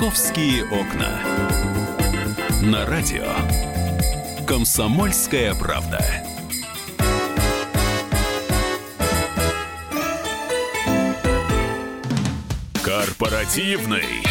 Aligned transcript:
«Московские 0.00 0.64
окна». 0.64 1.20
На 2.62 2.86
радио 2.86 3.26
«Комсомольская 4.46 5.54
правда». 5.54 5.98
Корпоративный 12.80 14.22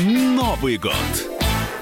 Новый 0.00 0.78
год. 0.78 0.92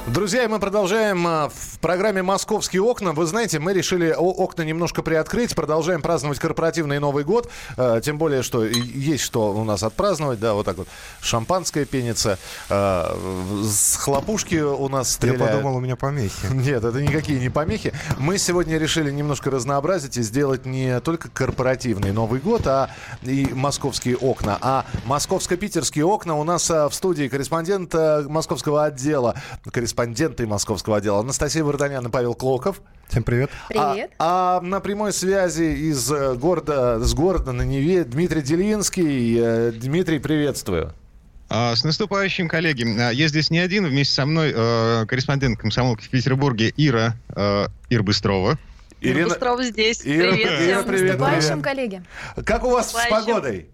Друзья, 0.08 0.46
мы 0.46 0.60
продолжаем 0.60 1.26
а, 1.26 1.48
программе 1.82 2.22
«Московские 2.22 2.80
окна». 2.82 3.12
Вы 3.12 3.26
знаете, 3.26 3.58
мы 3.58 3.74
решили 3.74 4.14
окна 4.16 4.62
немножко 4.62 5.02
приоткрыть. 5.02 5.54
Продолжаем 5.54 6.00
праздновать 6.00 6.38
корпоративный 6.38 6.98
Новый 6.98 7.24
год. 7.24 7.50
А, 7.76 8.00
тем 8.00 8.16
более, 8.16 8.42
что 8.42 8.64
есть 8.64 9.24
что 9.24 9.52
у 9.52 9.64
нас 9.64 9.82
отпраздновать. 9.82 10.40
Да, 10.40 10.54
вот 10.54 10.64
так 10.64 10.78
вот. 10.78 10.88
Шампанское 11.20 11.84
пенится. 11.84 12.38
С 12.68 13.96
хлопушки 13.96 14.56
у 14.56 14.88
нас 14.88 15.12
стреляют. 15.12 15.42
Я 15.42 15.48
подумал, 15.48 15.76
у 15.76 15.80
меня 15.80 15.96
помехи. 15.96 16.46
Нет, 16.50 16.84
это 16.84 17.02
никакие 17.02 17.38
не 17.40 17.50
помехи. 17.50 17.92
Мы 18.18 18.38
сегодня 18.38 18.78
решили 18.78 19.10
немножко 19.10 19.50
разнообразить 19.50 20.16
и 20.16 20.22
сделать 20.22 20.64
не 20.64 21.00
только 21.00 21.28
корпоративный 21.28 22.12
Новый 22.12 22.40
год, 22.40 22.66
а 22.66 22.90
и 23.22 23.48
московские 23.52 24.16
окна. 24.16 24.56
А 24.60 24.86
московско-питерские 25.04 26.06
окна 26.06 26.36
у 26.36 26.44
нас 26.44 26.70
в 26.70 26.90
студии 26.92 27.28
корреспондент 27.28 27.92
московского 28.28 28.84
отдела. 28.84 29.34
Корреспондент 29.70 30.12
корреспонденты 30.12 30.46
московского 30.46 30.96
отдела 30.98 31.20
Анастасия 31.20 31.64
Варданян 31.72 32.06
и 32.06 32.10
Павел 32.10 32.34
Клоков. 32.34 32.82
Всем 33.08 33.22
привет. 33.22 33.50
Привет. 33.68 34.10
А, 34.18 34.58
а 34.58 34.60
на 34.60 34.80
прямой 34.80 35.12
связи 35.12 35.90
из 35.90 36.10
э, 36.12 36.34
города, 36.34 37.00
с 37.00 37.14
города 37.14 37.52
на 37.52 37.62
Неве 37.62 38.04
Дмитрий 38.04 38.42
Делинский. 38.42 39.38
Э, 39.38 39.72
Дмитрий, 39.72 40.18
приветствую. 40.18 40.92
А, 41.48 41.74
с 41.74 41.82
наступающим, 41.82 42.46
коллеги. 42.48 42.84
А, 43.00 43.10
я 43.10 43.28
здесь 43.28 43.50
не 43.50 43.58
один. 43.58 43.86
Вместе 43.86 44.12
со 44.12 44.26
мной 44.26 44.52
э, 44.54 45.06
корреспондент 45.06 45.58
комсомолки 45.58 46.04
в 46.04 46.10
Петербурге 46.10 46.74
Ира, 46.76 47.16
э, 47.34 47.68
Ир 47.88 48.02
Быстрова. 48.02 48.58
Ирина 49.00 49.28
Быстрова 49.28 49.64
здесь. 49.64 50.02
Ира, 50.04 50.32
привет 50.32 50.46
Ира, 50.46 50.56
всем. 50.56 50.84
привет, 50.84 51.18
Наступающим, 51.18 51.48
привет. 51.48 51.64
коллеги. 51.64 52.02
Как 52.44 52.64
у 52.64 52.70
вас 52.70 52.90
с 52.90 53.08
погодой? 53.08 53.70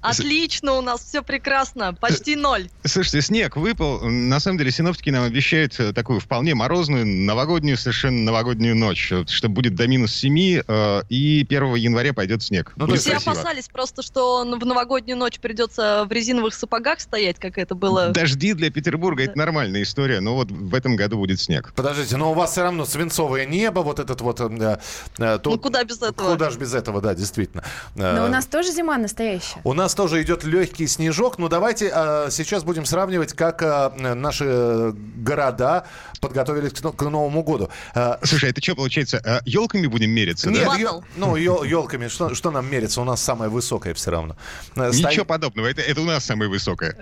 Отлично 0.00 0.72
у 0.72 0.80
нас, 0.80 1.04
все 1.04 1.22
прекрасно, 1.22 1.94
почти 1.94 2.36
ноль. 2.36 2.68
Слушайте, 2.84 3.22
снег 3.22 3.56
выпал. 3.56 4.00
На 4.00 4.40
самом 4.40 4.58
деле 4.58 4.70
синоптики 4.70 5.10
нам 5.10 5.24
обещают 5.24 5.78
э, 5.78 5.92
такую 5.92 6.20
вполне 6.20 6.54
морозную, 6.54 7.06
новогоднюю, 7.06 7.76
совершенно 7.76 8.22
новогоднюю 8.22 8.76
ночь, 8.76 9.12
что 9.26 9.48
будет 9.48 9.74
до 9.74 9.86
минус 9.86 10.12
7, 10.14 10.62
э, 10.66 11.02
и 11.08 11.46
1 11.48 11.74
января 11.74 12.12
пойдет 12.12 12.42
снег. 12.42 12.72
Ну, 12.76 12.86
Все 12.94 13.10
красиво. 13.10 13.32
опасались 13.32 13.68
просто, 13.68 14.02
что 14.02 14.44
в 14.44 14.64
новогоднюю 14.64 15.18
ночь 15.18 15.38
придется 15.38 16.04
в 16.08 16.12
резиновых 16.12 16.54
сапогах 16.54 17.00
стоять, 17.00 17.38
как 17.38 17.58
это 17.58 17.74
было. 17.74 18.08
Дожди 18.08 18.54
для 18.54 18.70
Петербурга 18.70 19.24
да. 19.24 19.30
это 19.30 19.38
нормальная 19.38 19.82
история, 19.82 20.20
но 20.20 20.34
вот 20.34 20.50
в 20.50 20.74
этом 20.74 20.96
году 20.96 21.18
будет 21.18 21.40
снег. 21.40 21.72
Подождите, 21.76 22.16
но 22.16 22.32
у 22.32 22.34
вас 22.34 22.52
все 22.52 22.62
равно 22.62 22.84
свинцовое 22.84 23.44
небо, 23.46 23.80
вот 23.80 23.98
этот 23.98 24.20
вот... 24.20 24.40
Э, 24.40 24.78
э, 25.18 25.38
то... 25.42 25.50
Ну 25.50 25.58
куда 25.58 25.84
без 25.84 26.00
этого? 26.00 26.32
Куда 26.32 26.50
же 26.50 26.58
без 26.58 26.72
этого, 26.74 27.00
да, 27.00 27.14
действительно. 27.14 27.64
Но 27.94 28.24
у 28.24 28.28
нас 28.28 28.46
тоже 28.46 28.72
зима 28.72 28.96
настоящая. 28.96 29.60
У 29.64 29.72
нас 29.72 29.89
тоже 29.94 30.22
идет 30.22 30.44
легкий 30.44 30.86
снежок. 30.86 31.38
Но 31.38 31.48
давайте 31.48 31.90
э, 31.92 32.28
сейчас 32.30 32.64
будем 32.64 32.84
сравнивать, 32.84 33.32
как 33.32 33.62
э, 33.62 34.14
наши 34.14 34.92
города 35.16 35.86
подготовились 36.20 36.72
к, 36.72 36.92
к 36.92 37.02
Новому 37.02 37.42
году. 37.42 37.70
Э, 37.94 38.16
Слушай, 38.22 38.50
это 38.50 38.62
что 38.62 38.76
получается? 38.76 39.20
Э, 39.24 39.40
елками 39.44 39.86
будем 39.86 40.10
мериться? 40.10 40.50
Нет, 40.50 40.64
да? 40.64 40.76
ё, 40.76 41.02
ну, 41.16 41.36
ел, 41.36 41.62
елками. 41.64 42.08
Что, 42.08 42.34
что 42.34 42.50
нам 42.50 42.70
мериться? 42.70 43.00
У 43.00 43.04
нас 43.04 43.22
самое 43.22 43.50
высокое 43.50 43.94
все 43.94 44.10
равно. 44.10 44.36
Э, 44.76 44.88
Ничего 44.88 45.10
Стоит... 45.10 45.26
подобного. 45.26 45.66
Это, 45.66 45.82
это 45.82 46.00
у 46.00 46.04
нас 46.04 46.24
самое 46.24 46.50
высокое. 46.50 46.96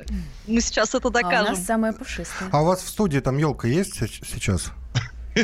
Мы 0.46 0.60
сейчас 0.60 0.94
это 0.94 1.10
докажем. 1.10 1.46
А 1.46 1.52
у 1.52 1.56
нас 1.56 1.64
самое 1.64 1.92
пушистое. 1.92 2.48
А 2.50 2.62
у 2.62 2.64
вас 2.66 2.82
в 2.82 2.88
студии 2.88 3.20
там 3.20 3.38
елка 3.38 3.68
есть 3.68 3.94
сейчас? 3.96 4.72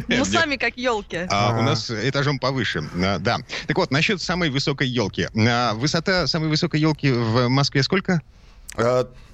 Ну, 0.09 0.25
сами 0.25 0.57
как 0.57 0.77
елки. 0.77 1.27
А, 1.29 1.59
у 1.59 1.63
нас 1.63 1.91
этажом 1.91 2.39
повыше, 2.39 2.83
а, 3.03 3.19
да. 3.19 3.39
Так 3.67 3.77
вот, 3.77 3.91
насчет 3.91 4.21
самой 4.21 4.51
высокой 4.51 4.89
елки. 4.89 5.29
А, 5.37 5.75
высота 5.75 6.27
самой 6.27 6.49
высокой 6.49 6.81
елки 6.81 7.11
в 7.11 7.49
Москве 7.49 7.83
сколько? 7.83 8.21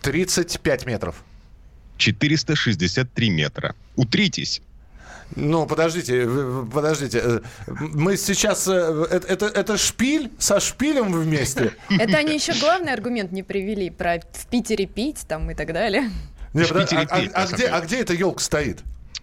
35 0.03 0.87
метров. 0.87 1.17
463 1.97 3.31
метра. 3.31 3.75
Утритесь. 3.97 4.63
Ну, 5.37 5.67
подождите, 5.67 6.29
подождите. 6.73 7.21
Э, 7.23 7.41
мы 7.69 8.17
сейчас... 8.17 8.67
Э, 8.67 9.07
это, 9.11 9.27
это, 9.29 9.47
это 9.47 9.77
шпиль 9.79 10.31
со 10.39 10.59
шпилем 10.59 11.13
вместе? 11.13 11.73
Это 11.89 12.19
они 12.19 12.35
еще 12.35 12.53
главный 12.55 12.93
аргумент 12.93 13.31
не 13.31 13.45
привели 13.45 13.91
про 13.91 14.21
в 14.33 14.47
Питере 14.47 14.87
пить 14.87 15.21
там 15.29 15.49
и 15.51 15.55
так 15.55 15.73
далее. 15.73 16.11
Нет, 16.53 16.73
а, 16.73 17.07
а, 17.09 17.21
а, 17.35 17.47
где, 17.47 17.67
а 17.69 17.81
где 17.81 18.01
эта 18.01 18.13
елка 18.13 18.41
стоит? 18.43 18.81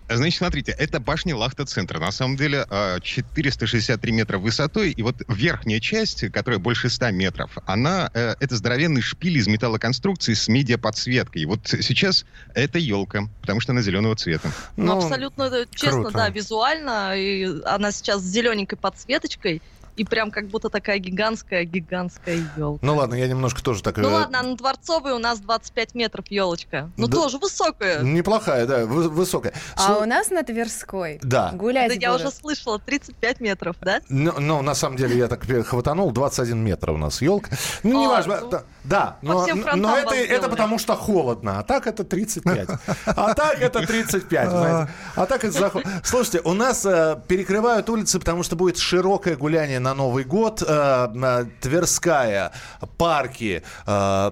Значит, 0.09 0.38
смотрите, 0.38 0.72
это 0.72 1.00
башня 1.02 1.36
Лахта-центра. 1.36 2.00
На 2.00 2.12
самом 2.12 2.38
деле 2.38 2.66
463 3.02 4.12
а, 4.12 4.16
метра 4.16 4.38
высотой, 4.38 4.92
и 4.92 5.02
вот 5.02 5.18
верхняя 5.28 5.81
часть, 5.81 6.31
которая 6.31 6.59
больше 6.59 6.90
100 6.90 7.12
метров, 7.12 7.58
она, 7.66 8.09
э, 8.14 8.36
это 8.40 8.56
здоровенный 8.56 9.02
шпиль 9.02 9.38
из 9.38 9.48
металлоконструкции 9.48 10.34
с 10.34 10.48
медиаподсветкой. 10.48 11.42
И 11.42 11.46
вот 11.46 11.59
сейчас 11.66 12.25
это 12.56 12.80
елка, 12.80 13.24
потому 13.42 13.59
что 13.59 13.74
она 13.74 13.81
зеленого 13.81 14.16
цвета. 14.16 14.50
Ну, 14.78 14.86
ну 14.86 14.98
абсолютно 14.98 15.52
честно, 15.72 16.04
круто. 16.04 16.18
да, 16.18 16.30
визуально, 16.30 17.18
и 17.18 17.62
она 17.66 17.92
сейчас 17.92 18.22
с 18.22 18.25
зелененькой 18.25 18.78
подсветочкой, 18.78 19.62
и 19.97 20.06
прям 20.06 20.31
как 20.31 20.47
будто 20.47 20.69
такая 20.69 21.00
гигантская, 21.00 21.66
гигантская 21.66 22.40
елка. 22.56 22.85
Ну 22.85 22.96
ладно, 22.96 23.16
я 23.16 23.28
немножко 23.28 23.63
тоже 23.63 23.81
так... 23.81 23.97
Ну 23.97 24.09
э, 24.09 24.13
ладно, 24.13 24.40
а 24.40 24.44
на 24.44 24.56
Дворцовой 24.56 25.13
у 25.13 25.19
нас 25.19 25.40
25 25.40 25.96
метров 25.96 26.25
елочка. 26.30 26.91
Ну 26.97 27.08
да, 27.08 27.18
тоже 27.18 27.40
высокая. 27.40 28.02
Неплохая, 28.03 28.68
да, 28.68 28.86
высокая. 28.86 29.53
А 29.75 29.88
Слу... 29.88 30.03
у 30.03 30.06
нас 30.06 30.30
на 30.30 30.44
Тверской 30.44 31.19
да. 31.24 31.52
гулять 31.53 31.90
Да 31.90 31.96
я 31.96 32.13
уже 32.13 32.30
слышала, 32.30 32.80
35 32.80 33.40
метров, 33.40 33.75
да? 33.81 34.02
Ну, 34.07 34.34
ну, 34.40 34.62
на 34.62 34.75
самом 34.75 34.97
деле, 34.97 35.18
я 35.18 35.28
так 35.28 35.44
хватанул, 35.66 36.12
21 36.12 36.57
метр 36.57 36.91
у 36.91 36.97
нас 36.97 37.22
елка. 37.22 37.50
Ну, 37.81 38.02
не 38.02 38.07
важно. 38.07 38.40
Ну, 38.41 38.59
да, 38.84 39.18
но, 39.22 39.46
но 39.75 39.97
это, 39.97 40.16
это 40.16 40.47
потому 40.47 40.80
что 40.80 40.96
холодно, 40.96 41.59
а 41.59 41.63
так 41.63 41.88
это 41.88 42.03
35. 42.03 42.69
А 43.06 43.34
так 43.34 43.62
это 43.62 43.86
35, 43.86 44.50
знаете. 44.50 44.91
А 45.16 45.25
так 45.25 45.44
это 45.44 45.57
заход. 45.57 45.84
Слушайте, 46.03 46.41
у 46.44 46.53
нас 46.53 46.86
э, 46.86 47.19
перекрывают 47.28 47.90
улицы, 47.90 48.19
потому 48.19 48.44
что 48.44 48.56
будет 48.56 48.78
широкое 48.78 49.36
гуляние 49.36 49.80
на 49.88 49.94
Новый 49.94 50.25
год. 50.25 50.62
Э, 50.68 51.46
Тверская, 51.62 52.52
парки, 52.98 53.64
э, 53.86 54.31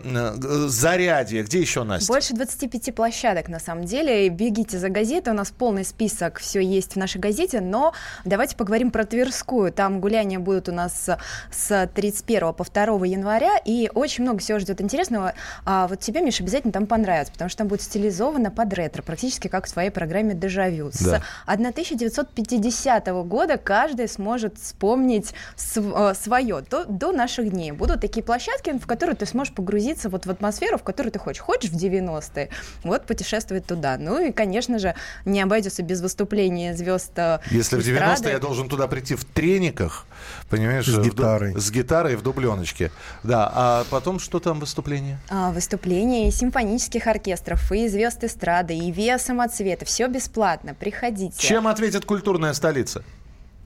Зарядье. 0.67 1.43
Где 1.43 1.61
еще, 1.61 1.83
Настя? 1.83 2.11
Больше 2.11 2.33
25 2.33 2.93
площадок, 2.93 3.47
на 3.47 3.59
самом 3.59 3.85
деле. 3.85 4.27
Бегите 4.27 4.77
за 4.77 4.89
газетой. 4.89 5.31
У 5.31 5.35
нас 5.35 5.51
полный 5.51 5.85
список, 5.85 6.39
все 6.39 6.59
есть 6.59 6.93
в 6.93 6.95
нашей 6.97 7.21
газете. 7.21 7.61
Но 7.61 7.93
давайте 8.25 8.57
поговорим 8.57 8.91
про 8.91 9.05
Тверскую. 9.05 9.71
Там 9.71 10.01
гуляния 10.01 10.39
будут 10.39 10.67
у 10.67 10.73
нас 10.73 11.09
с 11.51 11.89
31 11.95 12.53
по 12.53 12.65
2 12.65 13.05
января. 13.05 13.57
И 13.63 13.89
очень 13.93 14.23
много 14.25 14.39
всего 14.39 14.59
ждет 14.59 14.81
интересного. 14.81 15.35
А 15.63 15.87
вот 15.87 16.01
тебе, 16.01 16.21
Миша, 16.21 16.43
обязательно 16.43 16.73
там 16.73 16.85
понравится, 16.85 17.31
потому 17.31 17.49
что 17.49 17.59
там 17.59 17.69
будет 17.69 17.81
стилизовано 17.81 18.51
под 18.51 18.73
ретро, 18.73 19.03
практически 19.03 19.47
как 19.47 19.67
в 19.67 19.71
твоей 19.71 19.89
программе 19.89 20.33
«Дежавю». 20.33 20.91
Да. 20.99 21.21
С 21.21 21.21
1950 21.47 23.07
года 23.25 23.57
каждый 23.57 24.09
сможет 24.09 24.57
вспомнить 24.57 25.33
свое 25.55 26.61
до, 26.69 26.85
до 26.85 27.11
наших 27.11 27.49
дней. 27.49 27.71
Будут 27.71 28.01
такие 28.01 28.23
площадки, 28.23 28.77
в 28.77 28.85
которые 28.85 29.15
ты 29.15 29.25
сможешь 29.25 29.53
погрузиться 29.53 30.09
вот 30.09 30.25
в 30.25 30.29
атмосферу, 30.29 30.77
в 30.77 30.83
которую 30.83 31.11
ты 31.11 31.19
хочешь. 31.19 31.41
Хочешь 31.41 31.71
в 31.71 31.75
90-е, 31.75 32.49
вот 32.83 33.05
путешествовать 33.05 33.65
туда. 33.65 33.97
Ну 33.97 34.19
и, 34.19 34.31
конечно 34.31 34.79
же, 34.79 34.95
не 35.25 35.41
обойдется 35.41 35.83
без 35.83 36.01
выступления 36.01 36.75
звезд 36.75 37.11
э, 37.15 37.39
Если 37.51 37.79
эстрады. 37.79 37.81
в 37.81 38.23
90-е 38.23 38.31
я 38.31 38.39
должен 38.39 38.69
туда 38.69 38.87
прийти 38.87 39.15
в 39.15 39.25
трениках, 39.25 40.05
понимаешь? 40.49 40.85
С 40.85 40.99
гитарой. 40.99 41.53
В, 41.53 41.59
с 41.59 41.71
гитарой 41.71 42.15
в 42.15 42.21
дубленочке. 42.21 42.91
Да, 43.23 43.51
а 43.53 43.85
потом 43.89 44.19
что 44.19 44.39
там 44.39 44.59
выступление? 44.59 45.19
А, 45.29 45.51
выступление 45.51 46.31
симфонических 46.31 47.07
оркестров, 47.07 47.71
и 47.71 47.87
звезд 47.87 48.23
эстрады, 48.23 48.75
и 48.75 48.91
виа 48.91 49.19
самоцвета. 49.19 49.85
Все 49.85 50.07
бесплатно. 50.07 50.73
Приходите. 50.73 51.35
Чем 51.37 51.67
ответит 51.67 52.05
культурная 52.05 52.53
столица? 52.53 53.03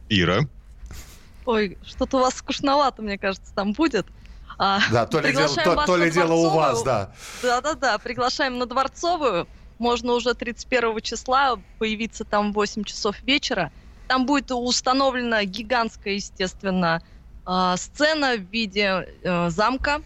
Ира. 0.10 0.42
Ой, 1.50 1.80
что-то 1.84 2.18
у 2.18 2.20
вас 2.20 2.36
скучновато, 2.36 3.02
мне 3.02 3.18
кажется, 3.18 3.52
там 3.56 3.74
будет. 3.74 4.06
А, 4.60 4.82
да, 4.92 5.08
то 5.08 5.20
ли, 5.20 5.32
дело, 5.32 5.48
то, 5.56 5.84
то 5.88 5.98
ли 5.98 6.12
дело 6.12 6.34
у 6.34 6.50
вас, 6.50 6.84
да. 6.84 7.12
Да-да-да, 7.42 7.98
приглашаем 7.98 8.60
на 8.60 8.68
Дворцовую. 8.68 9.48
Можно 9.80 10.14
уже 10.14 10.36
31 10.36 11.02
числа 11.02 11.58
появиться 11.80 12.24
там 12.24 12.52
в 12.52 12.56
8 12.56 12.84
часов 12.84 13.20
вечера. 13.24 13.72
Там 14.08 14.28
будет 14.28 14.52
установлена 14.52 15.44
гигантская, 15.44 16.14
естественно, 16.14 17.02
а, 17.48 17.78
сцена 17.78 18.36
в 18.36 18.42
виде 18.52 19.08
э, 19.24 19.50
замка. 19.50 20.04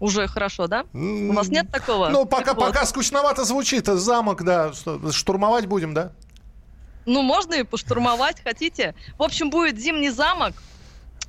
Уже 0.00 0.26
хорошо, 0.28 0.66
да? 0.66 0.86
У 0.94 1.32
вас 1.34 1.48
нет 1.48 1.70
такого? 1.70 2.08
Ну, 2.08 2.24
пока, 2.24 2.54
так 2.54 2.58
пока 2.58 2.80
вот. 2.80 2.88
скучновато 2.88 3.44
звучит. 3.44 3.84
Замок, 3.86 4.42
да. 4.44 4.72
Штурмовать 5.12 5.66
будем, 5.66 5.92
да? 5.92 6.12
Ну, 7.06 7.22
можно 7.22 7.54
и 7.54 7.62
поштурмовать, 7.62 8.42
хотите. 8.42 8.94
В 9.18 9.22
общем, 9.22 9.50
будет 9.50 9.78
зимний 9.78 10.10
замок. 10.10 10.54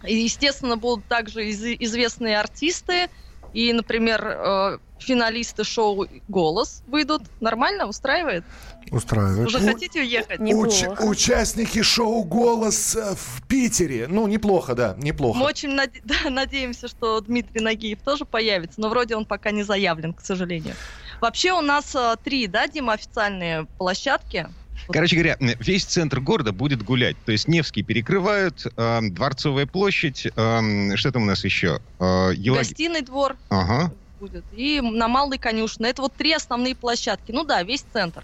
И, 0.06 0.16
естественно, 0.16 0.77
будут 0.77 1.06
также 1.07 1.48
из- 1.50 1.63
известные 1.63 2.39
артисты. 2.39 3.10
и, 3.54 3.72
например, 3.72 4.22
э, 4.27 4.80
финалисты 5.00 5.63
шоу 5.63 6.07
«Голос» 6.27 6.83
выйдут. 6.88 7.22
Нормально? 7.39 7.86
Устраивает? 7.88 8.44
Устраивает. 8.92 9.48
Уже 9.48 9.60
хотите 9.62 10.01
уехать? 10.01 10.42
Уч- 10.42 11.06
участники 11.07 11.81
шоу 11.81 12.25
«Голос» 12.25 12.95
в 13.16 13.42
Питере. 13.48 14.07
Ну, 14.10 14.28
неплохо, 14.28 14.75
да, 14.75 14.95
неплохо. 14.98 15.39
Мы 15.39 15.45
очень 15.45 15.69
наде- 15.69 16.01
да, 16.04 16.30
надеемся, 16.30 16.89
что 16.89 17.21
Дмитрий 17.21 17.62
Нагиев 17.62 18.01
тоже 18.01 18.25
появится, 18.25 18.81
но 18.81 18.89
вроде 18.89 19.16
он 19.16 19.24
пока 19.25 19.51
не 19.51 19.63
заявлен, 19.63 20.13
к 20.13 20.19
сожалению. 20.19 20.75
Вообще 21.21 21.54
у 21.54 21.62
нас 21.62 21.95
э, 21.95 22.16
три, 22.21 22.48
да, 22.48 22.68
Дима, 22.68 22.92
официальные 22.94 23.68
площадки. 23.78 24.50
Короче 24.89 25.15
говоря, 25.15 25.37
весь 25.39 25.85
центр 25.85 26.19
города 26.19 26.51
будет 26.51 26.83
гулять. 26.83 27.15
То 27.25 27.31
есть 27.31 27.47
Невский 27.47 27.83
перекрывают, 27.83 28.65
э, 28.77 28.99
Дворцовая 29.01 29.65
площадь, 29.65 30.27
э, 30.35 30.95
что 30.95 31.11
там 31.11 31.23
у 31.23 31.25
нас 31.25 31.43
еще? 31.43 31.79
Э, 31.99 32.31
Елаг- 32.33 32.57
Гостиный 32.59 33.01
двор 33.01 33.35
Ага. 33.49 33.91
будет 34.19 34.43
и 34.55 34.81
на 34.81 35.07
Малой 35.07 35.37
конюшне. 35.37 35.89
Это 35.89 36.01
вот 36.01 36.13
три 36.13 36.33
основные 36.33 36.75
площадки. 36.75 37.31
Ну 37.31 37.43
да, 37.43 37.63
весь 37.63 37.83
центр. 37.93 38.23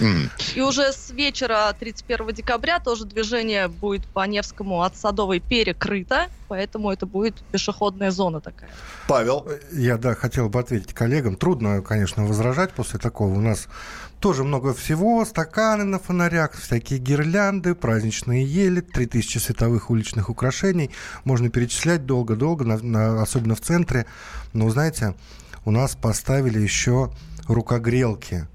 М. 0.00 0.30
И 0.54 0.60
уже 0.60 0.92
с 0.92 1.10
вечера 1.10 1.74
31 1.78 2.32
декабря 2.34 2.80
тоже 2.80 3.06
движение 3.06 3.68
будет 3.68 4.04
по 4.06 4.26
Невскому 4.26 4.82
от 4.82 4.94
Садовой 4.96 5.40
перекрыто, 5.40 6.26
поэтому 6.48 6.90
это 6.90 7.06
будет 7.06 7.34
пешеходная 7.50 8.10
зона 8.10 8.40
такая. 8.40 8.68
Павел. 9.08 9.48
Я, 9.72 9.96
да, 9.96 10.14
хотел 10.14 10.50
бы 10.50 10.60
ответить 10.60 10.92
коллегам. 10.92 11.34
Трудно, 11.36 11.80
конечно, 11.80 12.26
возражать 12.26 12.72
после 12.72 12.98
такого. 12.98 13.32
У 13.32 13.40
нас 13.40 13.68
тоже 14.20 14.44
много 14.44 14.74
всего. 14.74 15.24
Стаканы 15.24 15.84
на 15.84 15.98
фонарях, 15.98 16.52
всякие 16.52 16.98
гирлянды, 16.98 17.74
праздничные 17.74 18.44
ели, 18.44 18.80
3000 18.80 19.38
световых 19.38 19.90
уличных 19.90 20.28
украшений. 20.28 20.90
Можно 21.24 21.48
перечислять 21.48 22.06
долго-долго, 22.06 22.64
на- 22.64 22.78
на- 22.78 23.22
особенно 23.22 23.54
в 23.54 23.60
центре. 23.60 24.06
Но, 24.52 24.68
знаете, 24.70 25.14
у 25.64 25.70
нас 25.70 25.96
поставили 25.96 26.60
еще 26.60 27.10
рукогрелки. 27.48 28.46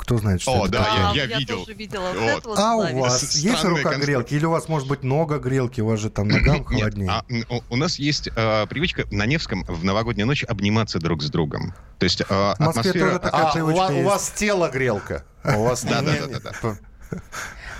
Кто 0.00 0.18
знает, 0.18 0.40
что 0.42 0.52
О, 0.52 0.64
это 0.64 0.72
да, 0.72 0.84
такое? 0.84 1.12
я- 1.14 1.24
я 1.24 1.38
видел. 1.38 1.58
тоже 1.60 1.74
видела. 1.74 2.10
Вот 2.12 2.44
Вот. 2.46 2.58
А 2.58 2.74
у 2.76 2.98
вас 2.98 3.20
С- 3.20 3.34
есть 3.36 3.58
странная 3.58 3.82
рукогрелки? 3.84 4.34
Или 4.34 4.44
у 4.46 4.50
вас, 4.50 4.68
может 4.68 4.88
быть, 4.88 5.02
много 5.02 5.38
грелки? 5.38 5.80
У 5.80 5.86
вас 5.86 6.00
же 6.00 6.10
там 6.10 6.26
ногам 6.28 6.56
Нет, 6.56 6.66
холоднее. 6.66 7.10
а, 7.10 7.24
м, 7.28 7.44
у- 7.48 7.62
у 7.70 7.76
нас 7.76 7.98
есть 7.98 8.28
э, 8.34 8.66
привычка 8.66 9.04
на 9.10 9.26
Невском 9.26 9.64
в 9.64 9.84
новогоднюю 9.84 10.26
ночь 10.26 10.42
обниматься 10.44 10.98
друг 10.98 11.22
с 11.22 11.30
другом. 11.30 11.74
То 11.98 12.04
есть 12.04 12.20
э, 12.22 12.24
В 12.24 12.30
Москве 12.58 12.66
атмосфера... 12.90 13.06
тоже 13.08 13.18
такая 13.20 13.42
А, 13.46 13.50
у, 13.50 13.52
привычка 13.52 13.80
ва- 13.82 13.88
у 13.88 13.92
есть. 13.94 14.06
вас 14.06 14.30
тело 14.34 14.68
грелка. 14.68 15.24
А 15.44 15.56
У 15.56 15.64
вас 15.64 15.84
Да, 15.84 16.02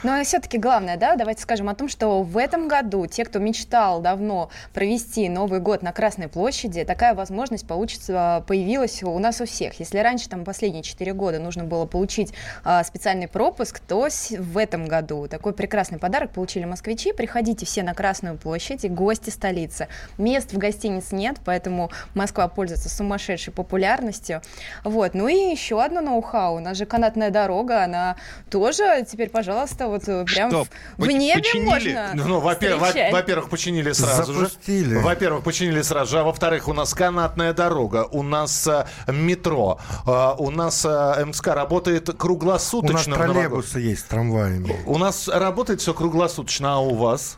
Но 0.02 0.22
все-таки 0.24 0.56
главное, 0.56 0.96
да, 0.96 1.14
давайте 1.16 1.42
скажем 1.42 1.68
о 1.68 1.74
том, 1.74 1.88
что 1.88 2.22
в 2.22 2.38
этом 2.38 2.68
году 2.68 3.06
те, 3.06 3.22
кто 3.22 3.38
мечтал 3.38 4.00
давно 4.00 4.48
провести 4.72 5.28
Новый 5.28 5.60
год 5.60 5.82
на 5.82 5.92
Красной 5.92 6.28
площади, 6.28 6.84
такая 6.84 7.12
возможность 7.12 7.66
получится, 7.66 8.42
появилась 8.46 9.02
у 9.02 9.18
нас 9.18 9.42
у 9.42 9.44
всех. 9.44 9.78
Если 9.78 9.98
раньше, 9.98 10.30
там, 10.30 10.44
последние 10.44 10.82
4 10.82 11.12
года 11.12 11.38
нужно 11.38 11.64
было 11.64 11.84
получить 11.84 12.32
а, 12.64 12.82
специальный 12.82 13.28
пропуск, 13.28 13.78
то 13.80 14.08
в 14.38 14.56
этом 14.56 14.86
году 14.86 15.28
такой 15.28 15.52
прекрасный 15.52 15.98
подарок 15.98 16.30
получили 16.30 16.64
москвичи. 16.64 17.12
Приходите 17.12 17.66
все 17.66 17.82
на 17.82 17.92
Красную 17.92 18.38
площадь, 18.38 18.90
гости 18.90 19.28
столицы. 19.28 19.88
Мест 20.16 20.54
в 20.54 20.58
гостиниц 20.58 21.12
нет, 21.12 21.36
поэтому 21.44 21.90
Москва 22.14 22.48
пользуется 22.48 22.88
сумасшедшей 22.88 23.52
популярностью. 23.52 24.40
Вот. 24.82 25.12
Ну 25.12 25.28
и 25.28 25.34
еще 25.34 25.82
одно 25.82 26.00
ноу-хау. 26.00 26.56
У 26.56 26.60
нас 26.60 26.78
же 26.78 26.86
канатная 26.86 27.28
дорога, 27.28 27.84
она 27.84 28.16
тоже 28.50 29.04
теперь, 29.06 29.28
пожалуйста, 29.28 29.89
вот 29.90 30.08
э, 30.08 30.24
прям 30.24 30.50
Что, 30.50 30.66
в, 30.96 31.06
небе 31.06 31.40
починили? 31.42 31.64
можно 31.66 32.12
Ну, 32.14 32.40
во-первых, 32.40 32.80
во- 32.80 32.86
встречать. 32.88 33.12
во-первых, 33.12 33.48
починили 33.50 33.92
сразу 33.92 34.32
Запустили. 34.32 34.94
же. 34.94 35.00
Во-первых, 35.00 35.44
починили 35.44 35.82
сразу 35.82 36.10
же. 36.12 36.20
А 36.20 36.22
во-вторых, 36.24 36.68
у 36.68 36.72
нас 36.72 36.94
канатная 36.94 37.52
дорога, 37.52 38.04
у 38.10 38.22
нас 38.22 38.66
э, 38.66 38.84
метро, 39.12 39.78
э, 40.06 40.10
у 40.38 40.50
нас 40.50 40.84
э, 40.84 41.24
МСК 41.24 41.48
работает 41.48 42.08
У 42.08 42.12
нас 42.12 42.20
круглосуточно. 42.20 43.14
в 43.14 43.18
троллейбусы 43.18 43.80
есть 43.80 44.08
трамваями. 44.08 44.76
У 44.86 44.98
нас 44.98 45.28
работает 45.28 45.80
все 45.80 45.94
круглосуточно, 45.94 46.74
а 46.74 46.78
у 46.78 46.94
вас? 46.94 47.36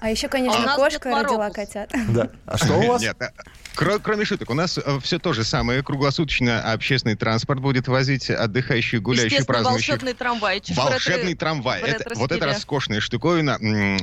А 0.00 0.08
еще, 0.10 0.26
А 0.28 0.30
конечно, 0.30 0.58
у 0.60 0.62
нас 0.66 0.76
кошка 0.76 1.10
Дед 1.10 1.22
родила 1.24 1.50
котят. 1.50 1.90
Да. 2.08 2.28
А 2.46 2.56
что 2.56 2.74
у 2.74 2.86
вас? 2.86 3.02
Нет, 3.02 3.16
э, 3.20 3.28
кро- 3.76 4.00
кроме 4.02 4.24
шуток, 4.24 4.48
у 4.50 4.54
нас 4.54 4.78
все 5.02 5.18
то 5.18 5.32
же 5.34 5.44
самое. 5.44 5.82
Круглосуточно 5.82 6.72
общественный 6.72 7.16
транспорт 7.16 7.60
будет 7.60 7.86
возить 7.88 8.30
отдыхающих, 8.30 9.02
гуляющих, 9.02 9.32
Естественно, 9.40 9.58
празднующих. 9.58 9.88
волшебный 9.90 10.14
трамвайчик. 10.14 10.74
в 10.76 10.78
Волшебный 10.78 11.34
трамвай. 11.34 11.82
Это, 11.96 12.14
вот 12.16 12.26
это 12.32 12.34
ретро-стиле. 12.34 12.52
роскошная 12.52 13.00
штуковина. 13.00 13.58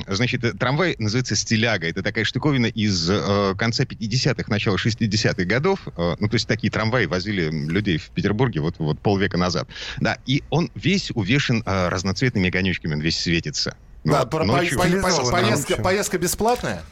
Значит, 0.08 0.44
э, 0.44 0.52
трамвай 0.52 0.96
называется 0.98 1.36
«Стиляга». 1.36 1.86
Это 1.88 2.02
такая 2.02 2.24
штуковина 2.24 2.66
из 2.66 3.08
э, 3.10 3.54
конца 3.58 3.84
50-х, 3.84 4.44
начала 4.48 4.76
60-х 4.76 5.44
годов. 5.44 5.80
Э, 5.96 6.16
ну, 6.18 6.28
то 6.28 6.34
есть 6.34 6.46
такие 6.48 6.70
трамваи 6.70 7.06
возили 7.06 7.50
людей 7.50 7.98
в 7.98 8.10
Петербурге 8.10 8.60
вот, 8.60 8.76
вот 8.78 8.98
полвека 9.00 9.36
назад. 9.38 9.68
Да, 9.98 10.18
и 10.26 10.42
он 10.50 10.70
весь 10.74 11.10
увешан 11.14 11.62
э, 11.64 11.88
разноцветными 11.88 12.48
огонечками, 12.48 12.94
он 12.94 13.00
весь 13.00 13.18
светится. 13.18 13.76
Да, 14.04 14.20
Вот, 14.20 14.30
по- 14.30 14.38
по- 14.38 14.46
по- 14.46 15.30
поездка, 15.30 15.76
поездка 15.82 16.18
бесплатная? 16.18 16.82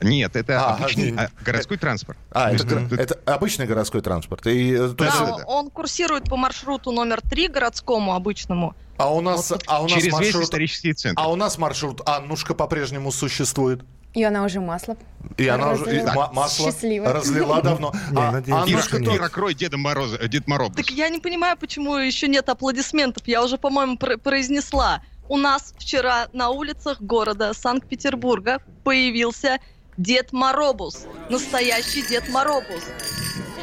Нет, 0.00 0.36
это 0.36 0.60
А, 0.66 0.74
обычный 0.76 1.14
а, 1.16 1.28
городской 1.44 1.76
транспорт. 1.76 2.18
А, 2.30 2.50
это, 2.52 2.64
гра- 2.64 2.88
это 2.98 3.18
обычный 3.26 3.66
городской 3.66 4.00
транспорт. 4.00 4.46
И, 4.46 4.72
э, 4.72 4.88
то 4.88 4.94
Да, 4.94 5.04
есть, 5.06 5.18
да, 5.18 5.26
Да, 5.26 5.36
да. 5.38 5.44
он 5.46 5.70
курсирует 5.70 6.24
по 6.24 6.36
маршруту 6.36 6.90
номер 6.92 7.20
3 7.20 7.48
городскому 7.48 8.14
обычному. 8.14 8.74
а 8.96 9.14
у 9.14 9.20
нас, 9.20 9.52
а 9.66 9.80
у 9.80 9.84
нас 9.84 9.92
Через 9.92 10.04
весь 10.04 10.12
маршрут, 10.12 10.44
исторический 10.44 10.92
центр. 10.92 11.20
а 11.22 11.30
у 11.30 11.36
нас 11.36 11.56
маршрут 11.58 12.00
Аннушка 12.06 12.54
по-прежнему 12.54 13.10
существует. 13.12 13.80
И 14.12 14.24
она 14.24 14.42
уже 14.44 14.60
масло. 14.60 14.96
И 15.36 15.46
она 15.46 15.70
уже 15.70 15.98
и 15.98 16.02
ма- 16.02 16.30
масло 16.32 16.66
Счастливо. 16.72 17.12
разлила 17.12 17.62
давно. 17.62 17.92
А 18.16 18.42
Аннушка 18.62 18.96
нет. 18.98 19.04
тоже- 19.06 19.18
Ира, 19.18 19.28
крой 19.28 19.54
Деда 19.54 19.76
Мороза, 19.78 20.16
э, 20.16 20.28
Дед 20.28 20.48
Мороз. 20.48 20.72
Так 20.74 20.90
я 20.90 21.08
не 21.08 21.20
понимаю, 21.20 21.56
почему 21.56 21.96
еще 21.96 22.26
нет 22.26 22.48
аплодисментов. 22.48 23.22
Я 23.26 23.44
уже, 23.44 23.56
по-моему, 23.56 23.96
пр- 23.98 24.18
произнесла. 24.18 25.02
У 25.28 25.36
нас 25.36 25.72
вчера 25.78 26.26
на 26.32 26.50
улицах 26.50 27.00
города 27.00 27.54
Санкт-Петербурга 27.54 28.58
появился 28.82 29.58
Дед 30.00 30.32
Моробус. 30.32 31.04
Настоящий 31.28 32.00
Дед 32.00 32.26
Моробус. 32.30 32.82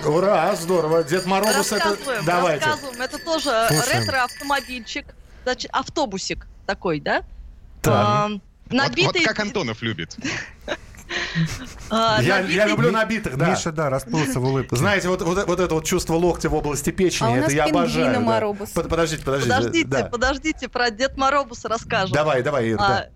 Ура, 0.05 0.55
здорово. 0.55 1.03
Дед 1.03 1.25
Мороз 1.25 1.49
это... 1.49 1.59
рассказываем, 1.85 2.25
Давайте. 2.25 2.63
рассказываем. 2.65 3.01
Это 3.01 3.17
тоже 3.17 3.67
ретро-автомобильчик. 3.91 5.07
Значит, 5.43 5.71
автобусик 5.73 6.45
такой, 6.67 6.99
да? 6.99 7.23
Так. 7.81 7.93
А, 7.95 8.27
Вот- 8.29 8.41
набитый... 8.71 9.21
вот 9.21 9.25
как 9.25 9.39
Антонов 9.39 9.81
любит. 9.81 10.15
а, 11.89 12.21
Я, 12.21 12.41
набитый- 12.43 12.53
я 12.53 12.67
люблю 12.67 12.91
набитых, 12.91 13.35
да. 13.35 13.49
Миша, 13.49 13.71
да, 13.71 13.89
расплылся 13.89 14.39
в 14.39 14.43
улыбке. 14.45 14.75
Знаете, 14.75 15.09
вот, 15.09 15.23
вот, 15.23 15.47
вот 15.47 15.59
это 15.59 15.73
вот 15.73 15.85
чувство 15.85 16.13
локтя 16.13 16.49
в 16.49 16.53
области 16.53 16.91
печени, 16.91 17.29
А 17.29 17.31
у 17.31 17.33
это 17.35 17.43
нас 17.45 17.53
я 17.53 17.63
обожаю. 17.65 18.13
да. 18.13 18.19
Моробус. 18.19 18.69
Под- 18.69 18.89
Подождите, 18.89 19.23
подождите. 19.23 19.55
Подождите, 19.55 19.87
да. 19.87 20.05
подождите, 20.05 20.67
про 20.69 20.91
Дед 20.91 21.17
Моробуса 21.17 21.67
расскажем. 21.67 22.11
Давай, 22.13 22.43
давай, 22.43 22.67
Ир, 22.69 22.77
да. 22.77 22.85
А, 22.85 22.97
а, 22.99 23.09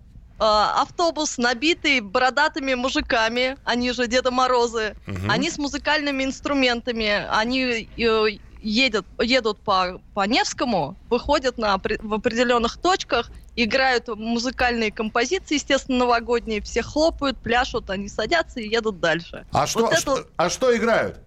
автобус, 0.44 1.38
набитый 1.38 2.00
бородатыми 2.00 2.74
мужиками, 2.74 3.56
они 3.64 3.92
же 3.92 4.06
Деда 4.06 4.30
Морозы, 4.30 4.94
Мгм. 5.06 5.30
они 5.30 5.50
с 5.50 5.58
музыкальными 5.58 6.24
инструментами, 6.24 7.26
они 7.30 7.88
э, 7.96 8.26
едут, 8.60 9.06
едут 9.20 9.60
по, 9.60 10.00
по 10.14 10.26
Невскому, 10.26 10.96
выходят 11.10 11.58
на, 11.58 11.78
в 11.78 12.14
определенных 12.14 12.76
точках, 12.76 13.30
играют 13.56 14.08
музыкальные 14.08 14.90
композиции, 14.92 15.54
естественно, 15.54 15.98
новогодние, 15.98 16.62
все 16.62 16.82
хлопают, 16.82 17.38
пляшут, 17.38 17.90
они 17.90 18.08
садятся 18.08 18.60
и 18.60 18.68
едут 18.68 19.00
дальше. 19.00 19.44
А 19.52 19.66
что, 19.66 19.80
вот 19.82 19.92
это 19.92 20.00
что- 20.00 20.26
а 20.36 20.48
что 20.48 20.74
играют? 20.76 21.18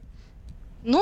Ну, 0.88 1.02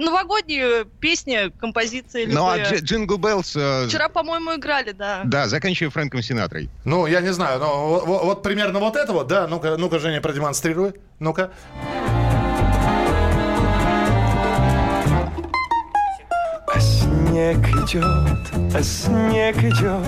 новогодние 0.00 0.84
песни, 1.00 1.50
композиции 1.58 2.26
Ну, 2.26 2.46
а 2.46 2.58
любые. 2.58 2.74
Дж- 2.80 2.84
Jingle 2.84 3.16
Bells, 3.16 3.56
э, 3.56 3.86
Вчера, 3.88 4.10
по-моему, 4.10 4.54
играли, 4.54 4.92
да. 4.92 5.22
да, 5.24 5.48
заканчивая 5.48 5.90
Фрэнком 5.90 6.20
Синатрой. 6.22 6.68
Ну, 6.84 7.06
я 7.06 7.22
не 7.22 7.32
знаю, 7.32 7.58
но 7.58 7.88
вот, 7.88 8.04
вот- 8.06 8.22
вот 8.24 8.42
примерно 8.42 8.80
вот 8.80 8.96
это 8.96 9.12
вот, 9.14 9.26
да? 9.26 9.46
Ну-ка, 9.48 9.76
ну-ка, 9.78 9.98
Женя, 9.98 10.20
продемонстрируй. 10.20 10.92
Ну-ка. 11.20 11.50
А 16.66 16.80
снег 16.80 17.58
идет, 17.58 18.74
а 18.74 18.82
снег 18.82 19.56
идет, 19.58 20.04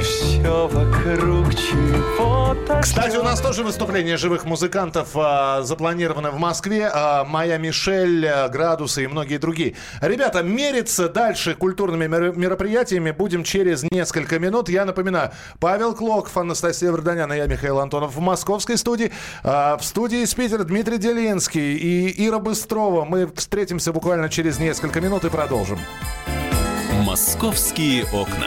и 0.00 0.02
все 0.02 0.66
вокруг 0.68 1.54
чего-то 1.54 2.80
Кстати, 2.82 3.16
у 3.16 3.22
нас 3.22 3.40
тоже 3.40 3.62
выступление 3.62 4.16
живых 4.16 4.44
музыкантов 4.44 5.08
а, 5.14 5.62
запланировано 5.62 6.30
в 6.30 6.38
Москве. 6.38 6.90
А, 6.92 7.24
Моя 7.24 7.58
Мишель, 7.58 8.26
а, 8.26 8.48
Градусы 8.48 9.04
и 9.04 9.06
многие 9.06 9.36
другие. 9.36 9.74
Ребята, 10.00 10.42
мериться 10.42 11.08
дальше 11.08 11.54
культурными 11.54 12.06
мер- 12.06 12.36
мероприятиями 12.36 13.10
будем 13.10 13.44
через 13.44 13.84
несколько 13.90 14.38
минут. 14.38 14.68
Я 14.68 14.84
напоминаю, 14.84 15.32
Павел 15.58 15.94
Клоков, 15.94 16.36
Анастасия 16.36 16.90
Варданян 16.90 17.30
и 17.32 17.36
я, 17.36 17.46
Михаил 17.46 17.78
Антонов 17.80 18.14
в 18.14 18.20
московской 18.20 18.78
студии. 18.78 19.12
А, 19.44 19.76
В 19.76 19.84
студии 19.84 20.22
из 20.22 20.32
Питера 20.34 20.64
Дмитрий 20.64 20.98
Делинский 20.98 21.76
и 21.76 22.26
Ира 22.26 22.38
Быстрова. 22.38 23.04
Мы 23.04 23.30
встретимся 23.36 23.92
буквально 23.92 24.28
через 24.30 24.58
несколько 24.58 25.00
минут 25.00 25.24
и 25.24 25.28
продолжим. 25.30 25.78
«Московские 27.04 28.04
окна». 28.12 28.46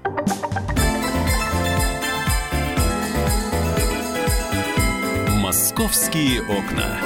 «Московские 5.61 6.41
окна». 6.41 6.97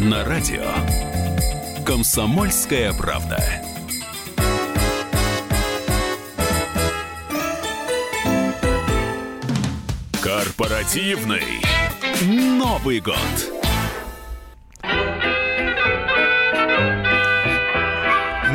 На 0.00 0.24
радио 0.24 0.64
«Комсомольская 1.86 2.92
правда». 2.94 3.38
Корпоративный 10.20 11.62
Новый 12.22 12.98
год. 12.98 13.16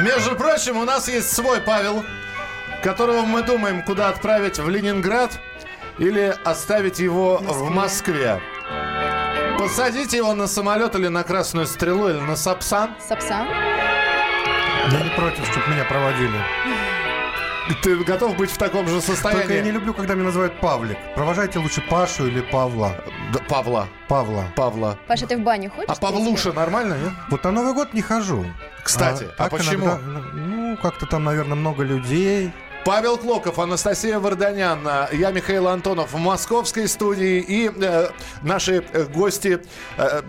Между 0.04 0.36
прочим, 0.36 0.76
у 0.76 0.84
нас 0.84 1.08
есть 1.08 1.32
свой 1.32 1.62
Павел, 1.62 2.04
которого 2.84 3.22
мы 3.22 3.44
думаем, 3.44 3.82
куда 3.82 4.10
отправить 4.10 4.60
в 4.60 4.68
Ленинград 4.68 5.40
или 6.00 6.36
оставить 6.44 7.00
его 7.00 7.38
в 7.38 7.70
Москве. 7.70 8.42
Посадите 9.58 10.18
его 10.18 10.34
на 10.34 10.48
самолет 10.48 10.96
или 10.96 11.08
на 11.08 11.24
Красную 11.24 11.66
Стрелу, 11.66 12.10
или 12.10 12.20
на 12.20 12.36
Сапсан. 12.36 12.92
Сапсан? 13.06 13.48
Я 13.48 15.02
не 15.04 15.10
против, 15.16 15.46
чтобы 15.52 15.68
меня 15.68 15.84
проводили. 15.84 16.40
Ты 17.82 17.98
готов 17.98 18.38
быть 18.38 18.50
в 18.50 18.58
таком 18.58 18.88
же 18.88 19.02
состоянии? 19.02 19.42
Только 19.42 19.56
я 19.56 19.62
не 19.62 19.72
люблю, 19.72 19.94
когда 19.94 20.14
меня 20.14 20.26
называют 20.26 20.60
Павлик. 20.62 20.98
Провожайте 21.16 21.60
лучше 21.60 21.82
Пашу 21.82 22.28
или 22.28 22.40
Павла. 22.42 22.96
Да, 23.34 23.40
Павла. 23.50 23.88
Павла. 24.08 24.46
Павла. 24.56 24.98
Паша, 25.08 25.28
ты 25.28 25.38
в 25.38 25.42
баню 25.42 25.70
ходишь? 25.72 25.90
А 25.90 25.96
Павлуша 25.96 26.54
нормально, 26.54 26.94
нет? 26.94 27.12
Вот 27.30 27.44
на 27.44 27.52
Новый 27.52 27.74
год 27.74 27.94
не 27.94 28.02
хожу. 28.02 28.46
Кстати, 28.84 29.26
а 29.38 29.44
так 29.44 29.52
почему? 29.52 29.86
иногда, 29.86 30.00
ну, 30.34 30.78
как-то 30.78 31.06
там, 31.08 31.26
наверное, 31.26 31.56
много 31.56 31.84
людей. 31.84 32.54
Павел 32.88 33.18
Клоков, 33.18 33.60
Анастасия 33.60 34.18
Варданян, 34.18 34.80
я 35.12 35.32
Михаил 35.32 35.68
Антонов 35.68 36.14
в 36.14 36.18
московской 36.18 36.88
студии 36.88 37.42
и 37.42 37.70
э, 37.70 38.08
наши 38.44 38.76
э, 38.76 39.04
гости 39.04 39.60
э, 39.98 40.22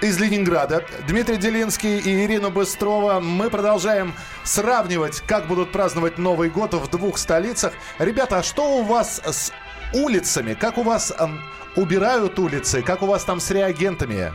из 0.00 0.16
Ленинграда. 0.20 0.84
Дмитрий 1.08 1.36
Делинский 1.36 1.98
и 1.98 2.24
Ирина 2.24 2.50
Быстрова. 2.50 3.18
Мы 3.18 3.50
продолжаем 3.50 4.14
сравнивать, 4.44 5.18
как 5.22 5.48
будут 5.48 5.72
праздновать 5.72 6.16
Новый 6.16 6.48
год 6.48 6.74
в 6.74 6.88
двух 6.88 7.18
столицах. 7.18 7.72
Ребята, 7.98 8.38
а 8.38 8.42
что 8.44 8.78
у 8.78 8.84
вас 8.84 9.20
с 9.24 9.50
улицами? 9.92 10.54
Как 10.54 10.78
у 10.78 10.84
вас 10.84 11.10
э, 11.10 11.26
убирают 11.74 12.38
улицы? 12.38 12.82
Как 12.82 13.02
у 13.02 13.06
вас 13.06 13.24
там 13.24 13.40
с 13.40 13.50
реагентами? 13.50 14.32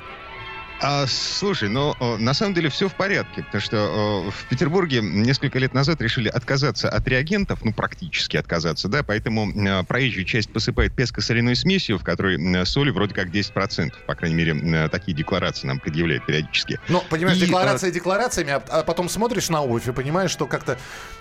А, 0.84 1.06
слушай, 1.08 1.70
ну, 1.70 1.96
на 2.18 2.34
самом 2.34 2.56
деле 2.56 2.70
все 2.70 2.90
в 2.90 2.96
порядке, 2.96 3.44
потому 3.44 3.62
что 3.62 4.32
в 4.32 4.50
Петербурге 4.50 5.02
несколько 5.02 5.60
лет 5.60 5.74
назад 5.74 6.02
решили 6.02 6.28
отказаться 6.28 6.90
от 6.90 7.08
реагентов, 7.08 7.60
ну, 7.64 7.72
практически 7.72 8.38
отказаться, 8.38 8.88
да, 8.88 9.04
поэтому 9.04 9.86
проезжую 9.86 10.26
часть 10.26 10.52
посыпает 10.52 10.96
песко-соляной 10.96 11.56
смесью, 11.56 12.00
в 12.00 12.04
которой 12.04 12.66
соли 12.66 12.90
вроде 12.90 13.14
как 13.14 13.28
10%, 13.28 13.94
по 14.08 14.16
крайней 14.16 14.36
мере, 14.36 14.90
такие 14.90 15.16
декларации 15.16 15.68
нам 15.68 15.80
предъявляют 15.80 16.26
периодически. 16.26 16.80
Ну, 16.90 17.04
понимаешь, 17.10 17.38
и, 17.38 17.42
декларации 17.42 17.92
декларациями, 17.92 18.60
а 18.68 18.84
потом 18.84 19.08
смотришь 19.08 19.50
на 19.50 19.62
обувь 19.62 19.88
и 19.88 19.92
понимаешь, 19.92 20.32
что 20.32 20.48
как-то... 20.48 20.78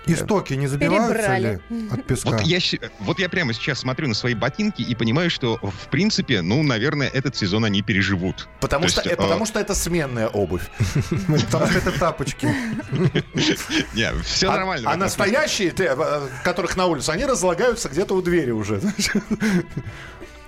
Истоки 0.07 0.53
не 0.53 0.65
забиваются 0.65 1.13
Перебрали. 1.13 1.61
ли 1.69 1.89
от 1.91 2.07
песка? 2.07 2.31
Вот 2.31 2.41
я, 2.41 2.59
вот 2.99 3.19
я 3.19 3.29
прямо 3.29 3.53
сейчас 3.53 3.79
смотрю 3.79 4.07
на 4.07 4.15
свои 4.15 4.33
ботинки 4.33 4.81
и 4.81 4.95
понимаю, 4.95 5.29
что, 5.29 5.57
в 5.61 5.89
принципе, 5.89 6.41
ну, 6.41 6.63
наверное, 6.63 7.07
этот 7.07 7.35
сезон 7.35 7.65
они 7.65 7.83
переживут. 7.83 8.49
Потому, 8.59 8.85
То 8.85 8.91
что, 8.91 9.01
есть, 9.01 9.13
э, 9.13 9.15
потому 9.15 9.45
что 9.51 9.59
это 9.59 9.75
сменная 9.75 10.27
обувь. 10.29 10.63
Потому 11.27 11.67
что 11.67 11.77
это 11.77 11.91
тапочки. 11.99 12.45
Не, 13.93 14.11
все 14.23 14.49
А- 14.49 14.55
нормально. 14.55 14.89
А, 14.91 14.95
настоящие, 14.95 15.73
э, 15.77 16.27
которых 16.43 16.77
на 16.77 16.85
улице, 16.85 17.09
они 17.09 17.25
разлагаются 17.25 17.89
где-то 17.89 18.15
у 18.15 18.21
двери 18.21 18.51
уже. 18.51 18.81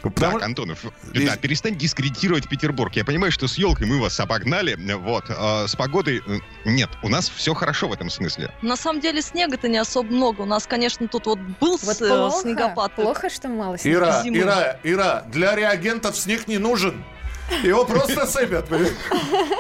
Потому- 0.02 0.34
Так, 0.40 0.44
Антонов, 0.48 0.80
да, 1.14 1.38
перестань 1.38 1.78
дискредитировать 1.78 2.50
Петербург. 2.50 2.94
Я 2.94 3.06
понимаю, 3.06 3.32
что 3.32 3.48
с 3.48 3.58
елкой 3.58 3.88
мы 3.88 4.02
вас 4.02 4.20
обогнали, 4.20 4.76
вот. 4.96 5.26
а 5.30 5.66
с 5.66 5.76
погодой 5.78 6.22
э, 6.28 6.40
нет, 6.66 6.90
у 7.04 7.10
нас 7.10 7.30
все 7.30 7.54
хорошо 7.54 7.88
в 7.88 7.94
этом 7.94 8.10
смысле. 8.10 8.54
На 8.62 8.76
самом 8.76 9.00
деле 9.00 9.22
снега-то 9.22 9.70
не 9.70 9.78
особо 9.78 10.12
много. 10.12 10.42
У 10.42 10.46
нас, 10.46 10.68
конечно, 10.68 11.08
тут 11.08 11.26
вот 11.26 11.40
был 11.40 11.78
Вот 11.82 11.96
с- 11.96 12.00
плохо, 12.00 12.42
снегопад. 12.42 12.96
плохо, 12.96 13.30
что 13.30 13.48
мало 13.48 13.78
снега. 13.78 13.98
Ира. 14.00 14.22
Ира, 14.26 14.80
Ира, 14.84 15.24
для 15.30 15.56
реагентов 15.56 16.18
снег 16.18 16.48
не 16.50 16.58
нужен. 16.58 17.02
Его 17.64 17.86
просто 17.86 18.26
сыпят. 18.26 18.72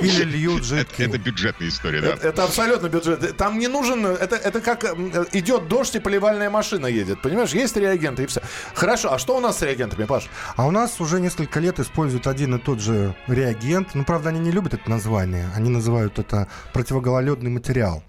Или 0.01 0.23
льют 0.23 0.59
Это, 0.59 0.65
жидкий. 0.65 1.05
это 1.05 1.17
бюджетная 1.17 1.67
история, 1.67 2.01
да. 2.01 2.07
Это, 2.09 2.27
это 2.27 2.43
абсолютно 2.43 2.87
бюджет. 2.87 3.37
Там 3.37 3.59
не 3.59 3.67
нужен... 3.67 4.05
Это, 4.05 4.35
это 4.35 4.61
как 4.61 4.83
идет 5.33 5.67
дождь 5.67 5.95
и 5.95 5.99
поливальная 5.99 6.49
машина 6.49 6.87
едет. 6.87 7.21
Понимаешь, 7.21 7.51
есть 7.51 7.75
реагенты 7.75 8.23
и 8.23 8.25
все. 8.25 8.41
Хорошо, 8.73 9.13
а 9.13 9.19
что 9.19 9.37
у 9.37 9.39
нас 9.39 9.59
с 9.59 9.61
реагентами, 9.61 10.05
Паш? 10.05 10.29
А 10.55 10.65
у 10.65 10.71
нас 10.71 10.99
уже 10.99 11.19
несколько 11.19 11.59
лет 11.59 11.79
используют 11.79 12.27
один 12.27 12.55
и 12.55 12.59
тот 12.59 12.79
же 12.79 13.15
реагент. 13.27 13.89
Ну, 13.93 14.03
правда, 14.03 14.29
они 14.29 14.39
не 14.39 14.51
любят 14.51 14.73
это 14.73 14.89
название. 14.89 15.49
Они 15.55 15.69
называют 15.69 16.19
это 16.19 16.47
противогололедный 16.73 17.51
материал. 17.51 18.03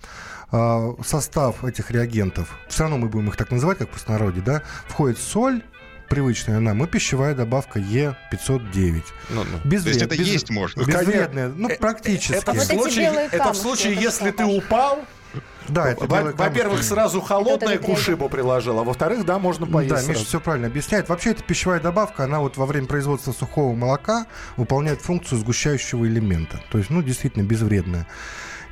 А, 0.57 0.95
состав 1.05 1.65
этих 1.65 1.91
реагентов, 1.91 2.57
все 2.69 2.85
равно 2.85 2.99
мы 2.99 3.09
будем 3.09 3.29
их 3.29 3.37
так 3.37 3.51
называть, 3.51 3.79
как 3.79 3.89
в 3.89 3.91
простонародье, 3.91 4.41
да, 4.41 4.63
входит 4.87 5.19
соль, 5.19 5.65
привычная 6.09 6.61
нам, 6.61 6.83
и 6.85 6.87
пищевая 6.87 7.35
добавка 7.35 7.79
Е509. 7.79 9.03
Ну, 9.31 9.45
ну. 9.45 9.71
То 9.71 9.89
есть 9.89 10.03
это 10.03 10.15
есть 10.15 10.51
можно. 10.51 10.83
Безвредная, 10.85 11.49
ну, 11.49 11.69
Э, 11.69 11.77
практически. 11.77 12.33
Это 12.35 12.53
в 12.53 12.57
вот 12.57 12.65
эти 12.71 12.79
случае, 12.79 13.07
это 13.07 13.37
в 13.37 13.39
камушки, 13.39 13.63
случае 13.63 13.93
это 13.95 14.03
если 14.03 14.29
что, 14.29 14.39
ты 14.39 14.45
упал, 14.45 15.05
Да, 15.69 15.89
это 15.91 16.07
во-первых, 16.07 16.57
камушки. 16.57 16.83
сразу 16.83 17.21
холодное 17.21 17.75
Это 17.75 17.85
к 17.85 17.89
ушибу 17.89 18.29
приложил, 18.29 18.79
а 18.79 18.85
во-вторых, 18.85 19.25
да, 19.25 19.39
можно 19.39 19.67
поесть 19.67 19.91
Да, 19.95 19.97
сразу. 19.97 20.11
Миша 20.13 20.25
все 20.25 20.41
правильно 20.41 20.67
объясняет. 20.69 21.09
Вообще, 21.09 21.31
эта 21.31 21.43
пищевая 21.43 21.81
добавка, 21.81 22.25
она 22.25 22.41
вот 22.41 22.57
во 22.57 22.67
время 22.67 22.87
производства 22.87 23.33
сухого 23.33 23.75
молока 23.75 24.27
выполняет 24.57 25.01
функцию 25.01 25.39
сгущающего 25.39 26.07
элемента. 26.07 26.61
То 26.71 26.79
есть, 26.79 26.91
ну, 26.91 27.03
действительно 27.03 27.43
безвредная. 27.45 28.07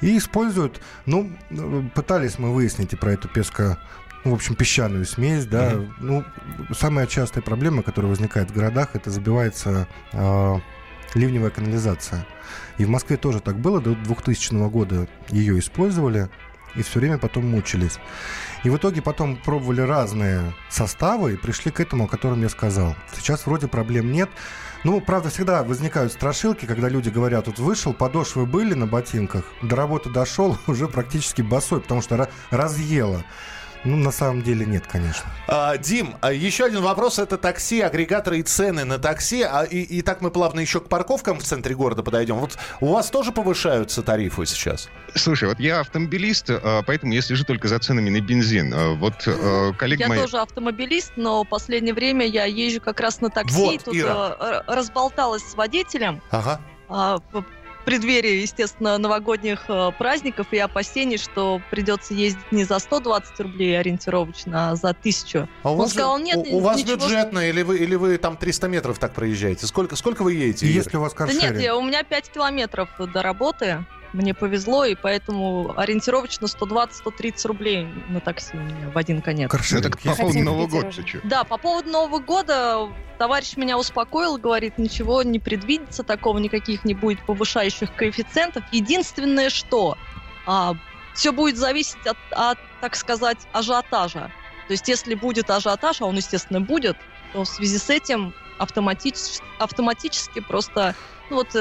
И 0.02 0.18
используют, 0.18 0.80
ну, 1.06 1.30
э, 1.50 1.82
пытались 1.94 2.38
мы 2.38 2.52
выяснить 2.52 2.92
и 2.92 2.96
про 2.96 3.12
эту 3.12 3.28
песко 3.28 3.78
ну, 4.25 4.31
в 4.31 4.35
общем, 4.35 4.55
песчаную 4.55 5.05
смесь, 5.05 5.47
да. 5.47 5.81
Ну, 5.99 6.25
самая 6.73 7.07
частая 7.07 7.43
проблема, 7.43 7.83
которая 7.83 8.11
возникает 8.11 8.50
в 8.50 8.55
городах, 8.55 8.91
это 8.95 9.11
забивается 9.11 9.88
э, 10.12 10.55
ливневая 11.14 11.50
канализация. 11.50 12.26
И 12.79 12.85
в 12.85 12.88
Москве 12.88 13.17
тоже 13.17 13.41
так 13.41 13.59
было. 13.59 13.81
До 13.81 13.95
2000 13.95 14.69
года 14.69 15.09
ее 15.29 15.59
использовали 15.59 16.29
и 16.75 16.83
все 16.83 17.00
время 17.00 17.19
потом 17.19 17.47
мучились. 17.47 17.99
И 18.64 18.71
в 18.71 18.76
итоге 18.76 19.02
потом 19.02 19.37
пробовали 19.37 19.81
разные 19.81 20.55
составы 20.71 21.35
и 21.35 21.37
пришли 21.37 21.71
к 21.71 21.81
этому, 21.81 22.05
о 22.05 22.09
котором 22.09 22.41
я 22.43 22.49
сказал. 22.49 22.95
Сейчас 23.14 23.47
вроде 23.47 23.69
проблем 23.69 24.12
нет. 24.12 24.31
Ну, 24.85 25.00
правда, 25.00 25.31
всегда 25.31 25.62
возникают 25.62 26.12
страшилки, 26.12 26.67
когда 26.67 26.88
люди 26.88 27.09
говорят, 27.09 27.47
вот 27.47 27.59
вышел, 27.59 27.93
подошвы 27.93 28.47
были 28.47 28.75
на 28.75 28.87
ботинках, 28.87 29.45
до 29.62 29.76
работы 29.76 30.11
дошел, 30.11 30.57
уже 30.67 30.88
практически 30.88 31.43
босой, 31.43 31.81
потому 31.81 32.02
что 32.02 32.17
ра- 32.17 32.31
разъело. 32.50 33.25
Ну, 33.84 33.96
на 33.96 34.12
самом 34.12 34.42
деле 34.42 34.64
нет, 34.64 34.86
конечно. 34.86 35.28
А, 35.48 35.76
Дим, 35.76 36.14
а 36.20 36.32
еще 36.32 36.64
один 36.66 36.82
вопрос. 36.82 37.18
Это 37.18 37.36
такси, 37.36 37.80
агрегаторы 37.80 38.38
и 38.38 38.42
цены 38.42 38.84
на 38.84 38.98
такси. 38.98 39.42
А, 39.42 39.64
и, 39.64 39.80
и 39.80 40.02
так 40.02 40.20
мы 40.20 40.30
плавно 40.30 40.60
еще 40.60 40.80
к 40.80 40.88
парковкам 40.88 41.38
в 41.40 41.42
центре 41.42 41.74
города 41.74 42.02
подойдем. 42.02 42.36
Вот 42.36 42.56
у 42.80 42.92
вас 42.92 43.10
тоже 43.10 43.32
повышаются 43.32 44.02
тарифы 44.02 44.46
сейчас? 44.46 44.88
Слушай, 45.16 45.48
вот 45.48 45.58
я 45.58 45.80
автомобилист, 45.80 46.50
э, 46.50 46.82
поэтому 46.86 47.12
я 47.12 47.22
слежу 47.22 47.44
только 47.44 47.66
за 47.68 47.78
ценами 47.80 48.10
на 48.10 48.20
бензин. 48.20 48.72
Э, 48.72 48.94
Вот 48.94 49.16
коллеги 49.78 50.02
Я 50.02 50.08
мои... 50.08 50.20
тоже 50.20 50.38
автомобилист, 50.38 51.12
но 51.16 51.42
в 51.42 51.48
последнее 51.48 51.94
время 51.94 52.26
я 52.26 52.44
езжу 52.44 52.80
как 52.80 53.00
раз 53.00 53.20
на 53.20 53.30
такси. 53.30 53.56
Вот, 53.56 53.84
Тут 53.84 53.94
Ира. 53.94 54.62
разболталась 54.66 55.42
с 55.42 55.54
водителем. 55.54 56.22
Ага. 56.30 56.60
Преддверии, 57.84 58.40
естественно, 58.42 58.96
новогодних 58.98 59.64
э, 59.68 59.90
праздников 59.98 60.48
и 60.52 60.58
опасений, 60.58 61.18
что 61.18 61.60
придется 61.70 62.14
ездить 62.14 62.50
не 62.52 62.64
за 62.64 62.78
120 62.78 63.40
рублей 63.40 63.78
ориентировочно, 63.78 64.70
а 64.70 64.76
за 64.76 64.90
1000. 64.90 65.48
А 65.62 65.68
у 65.70 65.72
Он 65.72 65.78
вас, 65.78 65.90
сказал, 65.90 66.18
нет, 66.18 66.36
у, 66.36 66.56
у 66.56 66.60
вас 66.60 66.78
ничего 66.78 66.96
бюджетно, 66.96 67.40
или 67.48 67.62
вы, 67.62 67.78
или 67.78 67.94
вы 67.94 68.18
там 68.18 68.36
300 68.36 68.68
метров 68.68 68.98
так 68.98 69.12
проезжаете? 69.12 69.66
Сколько, 69.66 69.96
сколько 69.96 70.22
вы 70.22 70.34
едете? 70.34 70.66
Если 70.66 70.96
у 70.96 71.00
вас 71.00 71.12
Да 71.12 71.18
каршеринг? 71.18 71.52
нет, 71.54 71.60
я- 71.62 71.76
у 71.76 71.82
меня 71.82 72.02
5 72.04 72.30
километров 72.30 72.88
до 72.98 73.22
работы. 73.22 73.84
Мне 74.12 74.35
повезло, 74.35 74.85
и 74.85 74.95
поэтому 74.95 75.73
ориентировочно 75.78 76.47
120-130 76.47 77.47
рублей 77.47 77.88
на 78.09 78.21
такси 78.21 78.50
у 78.54 78.61
меня 78.61 78.90
в 78.90 78.99
один 78.99 79.23
конец. 79.23 79.50
Ну, 79.52 79.59
так 79.81 80.00
по 80.00 80.14
поводу 80.14 80.38
Нового 80.40 80.66
года 80.66 80.90
Да, 81.25 81.45
по 81.45 81.57
поводу 81.57 81.90
Нового 81.90 82.19
года 82.19 82.88
товарищ 83.19 83.57
меня 83.57 83.78
успокоил, 83.78 84.37
говорит, 84.37 84.78
ничего 84.78 85.23
не 85.23 85.38
предвидится, 85.38 86.02
такого 86.02 86.38
никаких 86.38 86.85
не 86.85 86.95
будет 86.95 87.25
повышающих 87.25 87.95
коэффициентов. 87.95 88.64
Единственное, 88.73 89.50
что 89.50 89.97
а, 90.47 90.75
все 91.14 91.33
будет 91.33 91.57
зависеть 91.57 92.07
от, 92.07 92.16
от, 92.33 92.59
так 92.81 92.97
сказать, 92.97 93.38
ажиотажа. 93.52 94.33
То 94.66 94.73
есть, 94.73 94.88
если 94.88 95.14
будет 95.14 95.50
ажиотаж, 95.50 96.00
а 96.00 96.07
он, 96.07 96.16
естественно, 96.16 96.61
будет, 96.61 96.97
то 97.33 97.45
в 97.45 97.49
связи 97.49 97.78
с 97.78 97.90
этим 97.90 98.35
автоматически, 98.59 99.45
автоматически 99.59 100.40
просто 100.40 100.95
ну, 101.31 101.37
вот 101.37 101.54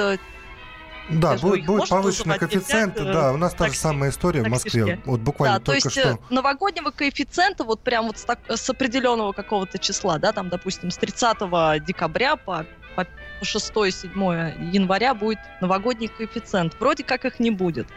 э, 1.12 1.20
да, 1.20 1.38
будет, 1.38 1.66
будет 1.66 1.90
повышенный 1.90 2.38
коэффициент. 2.38 2.96
Взять, 2.96 3.12
да, 3.12 3.34
у 3.34 3.38
нас 3.38 3.54
та 3.54 3.68
же 3.68 3.76
самая 3.76 4.10
история 4.10 4.44
в 4.44 4.48
Москве. 4.48 5.02
Вот 5.06 5.20
буквально 5.22 5.60
да, 5.60 5.66
только 5.66 5.82
то 5.82 5.88
есть 5.88 5.98
э, 5.98 6.02
что. 6.02 6.34
новогоднего 6.34 6.92
коэффициента 6.92 7.64
вот 7.64 7.82
прям 7.82 8.08
вот 8.08 8.18
с, 8.18 8.24
так, 8.24 8.40
с 8.48 8.70
определенного 8.70 9.32
какого-то 9.32 9.78
числа, 9.78 10.18
да, 10.18 10.32
там, 10.32 10.50
допустим, 10.50 10.92
с 10.92 10.98
30 10.98 11.86
декабря 11.86 12.36
по, 12.36 12.66
по 12.96 13.06
6-7 13.42 14.72
января 14.72 15.14
будет 15.14 15.40
новогодний 15.62 16.08
коэффициент. 16.08 16.76
Вроде 16.80 17.04
как 17.04 17.26
их 17.26 17.40
не 17.40 17.52
будет. 17.52 17.88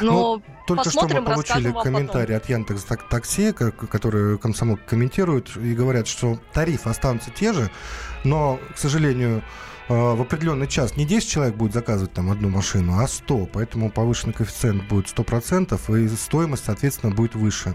Но 0.00 0.36
ну, 0.36 0.42
только 0.66 0.90
что 0.90 1.08
мы 1.08 1.22
получили 1.22 1.72
комментарий 1.82 2.36
от 2.36 2.48
Яндекс 2.48 2.86
Такси, 3.10 3.52
которые 3.52 4.38
комсомол 4.38 4.78
комментируют 4.86 5.56
и 5.56 5.74
говорят, 5.74 6.06
что 6.06 6.38
тарифы 6.52 6.88
останутся 6.88 7.30
те 7.30 7.52
же, 7.52 7.70
но, 8.24 8.58
к 8.74 8.78
сожалению, 8.78 9.42
Э, 9.88 10.14
в 10.14 10.22
определенный 10.22 10.66
час 10.66 10.96
не 10.96 11.04
10 11.04 11.28
человек 11.28 11.54
будет 11.56 11.74
заказывать 11.74 12.12
там 12.12 12.30
одну 12.30 12.48
машину, 12.48 12.98
а 12.98 13.06
100. 13.06 13.50
Поэтому 13.52 13.90
повышенный 13.90 14.32
коэффициент 14.32 14.84
будет 14.84 15.06
100%, 15.06 16.04
и 16.04 16.08
стоимость, 16.08 16.64
соответственно, 16.64 17.14
будет 17.14 17.34
выше. 17.34 17.74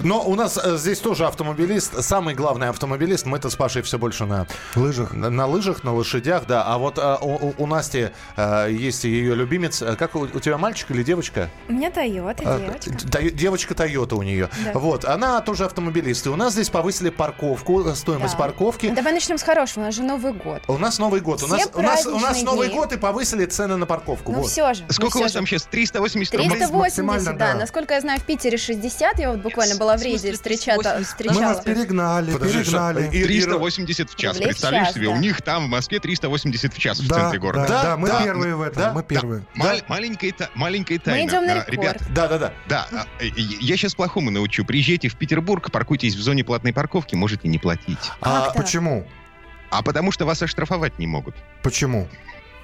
Но 0.00 0.22
у 0.22 0.34
нас 0.34 0.58
э, 0.62 0.76
здесь 0.76 0.98
тоже 0.98 1.26
автомобилист, 1.26 2.02
самый 2.02 2.34
главный 2.34 2.68
автомобилист. 2.68 3.26
Мы-то 3.26 3.48
с 3.48 3.56
Пашей 3.56 3.82
все 3.82 3.98
больше 3.98 4.26
на 4.26 4.46
лыжах, 4.74 5.14
на, 5.14 5.30
на 5.30 5.46
лыжах, 5.46 5.82
на 5.82 5.94
лошадях, 5.94 6.46
да. 6.46 6.64
А 6.64 6.76
вот 6.78 6.98
а, 6.98 7.16
у, 7.16 7.54
у 7.56 7.66
Насти 7.66 8.10
есть 8.36 9.04
ее 9.04 9.34
любимец. 9.34 9.82
Как 9.98 10.14
у, 10.14 10.20
у 10.20 10.40
тебя 10.40 10.58
мальчик 10.58 10.90
или 10.90 11.02
девочка? 11.02 11.50
У 11.68 11.72
меня 11.72 11.90
Тойота, 12.10 12.44
девочка. 12.44 13.30
девочка 13.30 13.74
Тойота 13.74 14.16
у 14.16 14.22
нее. 14.22 14.48
Да. 14.64 14.78
Вот, 14.78 15.04
она 15.04 15.40
тоже 15.40 15.64
автомобилист. 15.64 16.26
И 16.26 16.28
у 16.28 16.36
нас 16.36 16.54
здесь 16.54 16.70
повысили 16.70 17.10
парковку, 17.10 17.94
стоимость 17.94 18.34
да. 18.34 18.38
парковки. 18.38 18.90
Давай 18.90 19.12
начнем 19.12 19.38
с 19.38 19.42
хорошего. 19.42 19.84
У 19.84 19.86
нас 19.86 19.94
же 19.94 20.02
Новый 20.02 20.32
год. 20.32 20.62
У 20.66 20.78
нас 20.78 20.98
Новый 20.98 21.20
год. 21.20 21.42
у 21.42 21.46
нас, 21.46 21.68
у 21.72 21.80
нас, 21.80 22.06
у 22.06 22.18
нас 22.18 22.42
Новый 22.42 22.68
дни. 22.68 22.76
год 22.76 22.92
и 22.92 22.96
повысили 22.96 23.44
цены 23.46 23.76
на 23.76 23.86
парковку. 23.86 24.32
Ну 24.32 24.38
вот. 24.40 24.50
все 24.50 24.74
же. 24.74 24.84
Сколько 24.88 25.18
ну, 25.18 25.20
у 25.20 25.22
вас 25.24 25.32
там 25.32 25.46
сейчас? 25.46 25.64
380 25.64 26.34
рублей? 26.34 26.50
380, 26.50 27.24
да. 27.24 27.32
да. 27.32 27.54
Насколько 27.54 27.94
я 27.94 28.00
знаю, 28.00 28.20
в 28.20 28.24
Питере 28.24 28.56
60. 28.56 29.18
Я 29.18 29.30
вот 29.30 29.40
буквально 29.40 29.76
была 29.76 29.96
в 29.96 30.02
рейде 30.02 30.32
встречала. 30.32 30.82
Мы 30.82 31.40
вас 31.40 31.60
перегнали, 31.62 32.32
перегнали. 32.36 33.08
380 33.08 34.10
в 34.10 34.16
час. 34.16 34.38
Представляешь 34.38 34.92
себе, 34.92 35.08
у 35.08 35.16
них 35.16 35.42
там 35.42 35.66
в 35.66 35.68
Москве 35.68 36.00
380 36.00 36.74
в 36.74 36.78
час 36.78 37.00
в 37.00 37.08
центре 37.08 37.38
города. 37.38 37.66
Да, 37.68 37.96
мы 37.96 38.08
первые 38.08 38.56
в 38.56 38.62
этом. 38.62 38.94
Мы 38.94 39.02
первые. 39.02 39.42
Маленькая 39.54 40.30
маленькая 40.54 40.98
тайна. 40.98 41.22
Мы 41.22 41.28
идем 41.28 41.46
на 41.46 41.64
ребят. 41.66 41.99
Да, 42.08 42.28
да, 42.28 42.38
да. 42.38 42.52
Да, 42.68 43.06
я 43.20 43.76
сейчас 43.76 43.94
плохому 43.94 44.30
научу. 44.30 44.64
Приезжайте 44.64 45.08
в 45.08 45.16
Петербург, 45.16 45.70
паркуйтесь 45.70 46.14
в 46.14 46.20
зоне 46.20 46.44
платной 46.44 46.72
парковки, 46.72 47.14
можете 47.14 47.48
не 47.48 47.58
платить. 47.58 48.10
А 48.20 48.50
почему? 48.50 49.06
А 49.70 49.82
потому 49.82 50.10
что 50.10 50.26
вас 50.26 50.42
оштрафовать 50.42 50.98
не 50.98 51.06
могут. 51.06 51.36
Почему? 51.62 52.08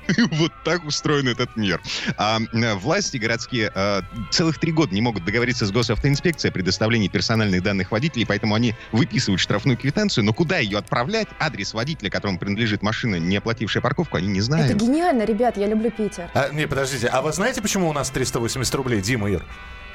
вот 0.33 0.53
так 0.65 0.85
устроен 0.85 1.29
этот 1.29 1.57
мир. 1.57 1.81
А, 2.17 2.39
власти 2.77 3.17
городские 3.17 3.71
а, 3.75 4.03
целых 4.31 4.59
три 4.59 4.73
года 4.73 4.95
не 4.95 5.01
могут 5.01 5.25
договориться 5.25 5.67
с 5.67 5.71
госавтоинспекцией 5.71 6.51
о 6.51 6.53
предоставлении 6.53 7.09
персональных 7.09 7.63
данных 7.63 7.91
водителей, 7.91 8.27
поэтому 8.27 8.55
они 8.55 8.75
выписывают 8.93 9.41
штрафную 9.41 9.77
квитанцию, 9.77 10.25
но 10.25 10.33
куда 10.33 10.59
ее 10.59 10.79
отправлять, 10.79 11.29
адрес 11.39 11.75
водителя, 11.75 12.11
которому 12.11 12.39
принадлежит 12.39 12.83
машина, 12.83 13.17
не 13.17 13.37
оплатившая 13.37 13.83
парковку, 13.83 14.17
они 14.17 14.29
не 14.29 14.41
знают. 14.41 14.71
Это 14.71 14.79
гениально, 14.79 15.25
ребят, 15.25 15.57
я 15.57 15.67
люблю 15.67 15.91
Питер. 15.91 16.31
А, 16.35 16.51
не, 16.51 16.67
подождите, 16.67 17.09
а 17.09 17.23
вы 17.23 17.33
знаете, 17.33 17.63
почему 17.63 17.89
у 17.89 17.93
нас 17.93 18.11
380 18.11 18.75
рублей, 18.75 19.01
Дима 19.01 19.31
Ир? 19.31 19.45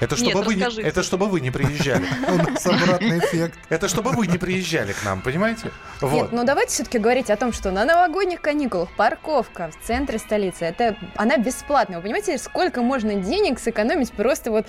Это 0.01 0.15
чтобы, 0.17 0.34
Нет, 0.34 0.46
вы, 0.48 0.55
не, 0.55 0.82
это 0.82 1.04
чтобы 1.04 1.28
вы 1.28 1.41
не 1.41 1.52
приезжали. 1.52 2.04
У 2.28 2.36
нас 2.36 2.65
обратный 2.65 3.19
эффект. 3.19 3.58
Это 3.69 3.88
чтобы 3.88 4.12
вы 4.12 4.26
не 4.26 4.39
приезжали 4.39 4.93
к 4.93 5.04
нам, 5.06 5.21
понимаете? 5.21 5.71
Нет, 6.02 6.32
ну 6.32 6.43
давайте 6.43 6.73
все-таки 6.73 6.97
говорить 6.97 7.30
о 7.30 7.36
том, 7.36 7.54
что 7.54 7.69
на 7.69 7.86
новогодних 7.86 8.41
каникулах 8.41 8.89
парковка 8.97 9.69
в 9.69 9.86
центре 9.86 10.17
столицы, 10.17 10.65
это 10.65 10.95
она 11.15 11.38
бесплатная. 11.38 11.97
Вы 11.97 12.04
понимаете, 12.04 12.39
сколько 12.39 12.82
можно 12.82 13.13
денег 13.13 13.60
сэкономить 13.60 14.12
просто 14.12 14.49
вот 14.49 14.65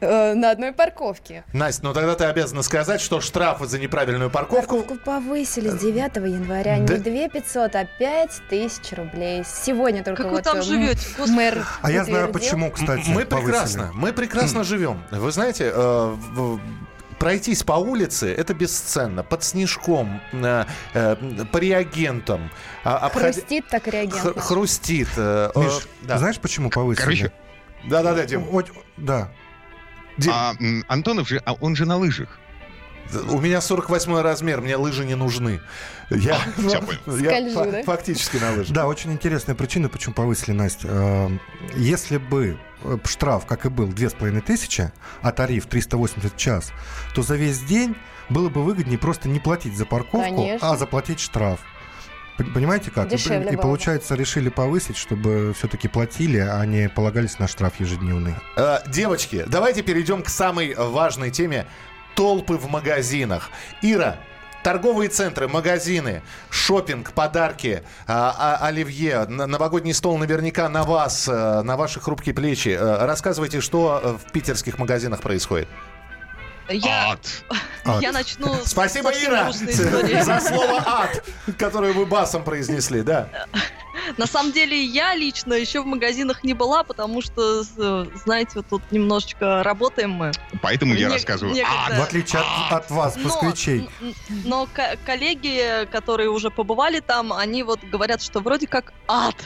э, 0.00 0.34
на 0.34 0.52
одной 0.52 0.70
парковке? 0.70 1.42
Настя, 1.52 1.84
ну 1.84 1.92
тогда 1.92 2.14
ты 2.14 2.24
обязана 2.26 2.62
сказать, 2.62 3.00
что 3.00 3.20
штрафы 3.20 3.66
за 3.66 3.80
неправильную 3.80 4.30
парковку... 4.30 4.76
Парковку 4.76 4.94
повысили 5.04 5.70
с 5.70 5.80
9 5.80 6.16
января. 6.16 6.78
Да. 6.78 6.98
Не 6.98 7.26
2 7.26 7.28
500, 7.30 7.74
а 7.74 7.84
5 7.98 8.30
тысяч 8.48 8.92
рублей. 8.92 9.42
Сегодня 9.44 10.04
только 10.04 10.22
как 10.22 10.30
вот 10.30 10.46
вы 10.46 10.52
там 10.52 10.62
живете? 10.62 11.00
мэр 11.26 11.66
А 11.82 11.90
я 11.90 12.04
знаю, 12.04 12.32
почему, 12.32 12.70
кстати, 12.70 13.08
Мы 13.08 13.24
прекрасно, 13.24 13.90
мы 13.92 14.12
прекрасно 14.12 14.67
живем. 14.68 15.02
Вы 15.10 15.32
знаете, 15.32 15.72
э, 15.74 16.16
пройтись 17.18 17.62
по 17.62 17.72
улице 17.72 18.32
это 18.32 18.54
бесценно. 18.54 19.22
Под 19.22 19.42
снежком, 19.42 20.20
э, 20.32 20.64
э, 20.94 21.16
по 21.50 21.58
реагентам. 21.58 22.50
А, 22.84 22.98
обход... 22.98 23.22
Хрустит 23.22 23.66
так 23.68 23.88
реагент. 23.88 24.38
Хрустит. 24.38 25.08
Э, 25.16 25.50
Миш, 25.56 25.88
да? 26.02 26.18
знаешь, 26.18 26.38
почему 26.38 26.70
повысили? 26.70 27.02
Короче, 27.02 27.32
да-да-да, 27.88 28.24
Дим. 28.24 28.46
Да. 28.96 29.32
Дим. 30.16 30.32
А, 30.32 30.54
Антонов 30.88 31.28
же, 31.28 31.42
а 31.44 31.54
он 31.54 31.76
же 31.76 31.86
на 31.86 31.96
лыжах. 31.96 32.38
У 33.30 33.40
меня 33.40 33.60
48 33.60 34.20
размер, 34.20 34.60
мне 34.60 34.76
лыжи 34.76 35.04
не 35.04 35.14
нужны. 35.14 35.60
Я, 36.10 36.36
а, 36.36 37.16
я 37.18 37.30
Скольжу, 37.30 37.70
да? 37.70 37.82
фактически 37.82 38.36
на 38.36 38.52
лыжах. 38.52 38.72
Да, 38.72 38.86
очень 38.86 39.12
интересная 39.12 39.54
причина, 39.54 39.88
почему 39.88 40.14
повысили, 40.14 40.52
Настя. 40.52 40.88
Э, 40.90 41.28
если 41.76 42.18
бы 42.18 42.58
э, 42.82 42.98
штраф, 43.04 43.46
как 43.46 43.66
и 43.66 43.68
был, 43.68 43.88
2500, 43.88 44.92
а 45.22 45.32
тариф 45.32 45.66
380 45.66 46.34
в 46.34 46.36
час, 46.36 46.72
то 47.14 47.22
за 47.22 47.36
весь 47.36 47.60
день 47.60 47.96
было 48.28 48.48
бы 48.48 48.62
выгоднее 48.62 48.98
просто 48.98 49.28
не 49.28 49.40
платить 49.40 49.76
за 49.76 49.86
парковку, 49.86 50.36
Конечно. 50.36 50.70
а 50.70 50.76
заплатить 50.76 51.20
штраф. 51.20 51.60
Понимаете 52.36 52.92
как? 52.92 53.08
Дешевле 53.08 53.50
и, 53.50 53.54
и 53.54 53.56
получается, 53.56 54.14
решили 54.14 54.48
повысить, 54.48 54.96
чтобы 54.96 55.52
все-таки 55.58 55.88
платили, 55.88 56.38
а 56.38 56.64
не 56.64 56.88
полагались 56.88 57.40
на 57.40 57.48
штраф 57.48 57.80
ежедневный. 57.80 58.34
Э, 58.56 58.78
девочки, 58.86 59.44
давайте 59.48 59.82
перейдем 59.82 60.22
к 60.22 60.28
самой 60.28 60.74
важной 60.74 61.30
теме 61.32 61.66
толпы 62.18 62.54
в 62.54 62.68
магазинах. 62.68 63.48
Ира, 63.80 64.16
торговые 64.64 65.08
центры, 65.08 65.46
магазины, 65.46 66.20
шопинг, 66.50 67.12
подарки, 67.12 67.84
а, 68.08 68.58
а, 68.60 68.66
оливье, 68.66 69.24
новогодний 69.28 69.94
стол 69.94 70.18
наверняка 70.18 70.68
на 70.68 70.82
вас, 70.82 71.28
э, 71.28 71.62
на 71.62 71.76
ваши 71.76 72.00
хрупкие 72.00 72.34
плечи. 72.34 72.70
Э, 72.70 73.06
рассказывайте, 73.06 73.60
что 73.60 74.00
э, 74.02 74.08
в 74.14 74.32
питерских 74.32 74.78
магазинах 74.78 75.20
происходит. 75.20 75.68
Я, 76.68 77.12
ад. 77.12 78.00
я 78.02 78.10
начну 78.10 78.56
Спасибо, 78.64 79.10
Ира, 79.10 79.52
за 79.52 80.40
слово 80.40 80.82
ад, 80.84 81.24
которое 81.56 81.92
вы 81.92 82.04
басом 82.04 82.42
произнесли, 82.42 83.02
да. 83.02 83.28
На 84.16 84.26
самом 84.26 84.52
деле, 84.52 84.82
я 84.82 85.14
лично 85.14 85.54
еще 85.54 85.82
в 85.82 85.86
магазинах 85.86 86.44
не 86.44 86.54
была, 86.54 86.82
потому 86.82 87.20
что, 87.22 87.62
знаете, 87.62 88.52
вот 88.54 88.66
тут 88.68 88.82
немножечко 88.90 89.62
работаем 89.62 90.10
мы. 90.10 90.32
Поэтому 90.62 90.94
я 90.94 91.08
рассказываю. 91.10 91.54
В 91.54 92.02
отличие 92.02 92.42
от, 92.70 92.90
вас, 92.90 93.16
москвичей. 93.16 93.88
Но, 94.44 94.68
коллеги, 95.04 95.86
которые 95.90 96.30
уже 96.30 96.50
побывали 96.50 97.00
там, 97.00 97.32
они 97.32 97.62
вот 97.62 97.80
говорят, 97.84 98.22
что 98.22 98.40
вроде 98.40 98.66
как 98.66 98.92
ад. 99.06 99.36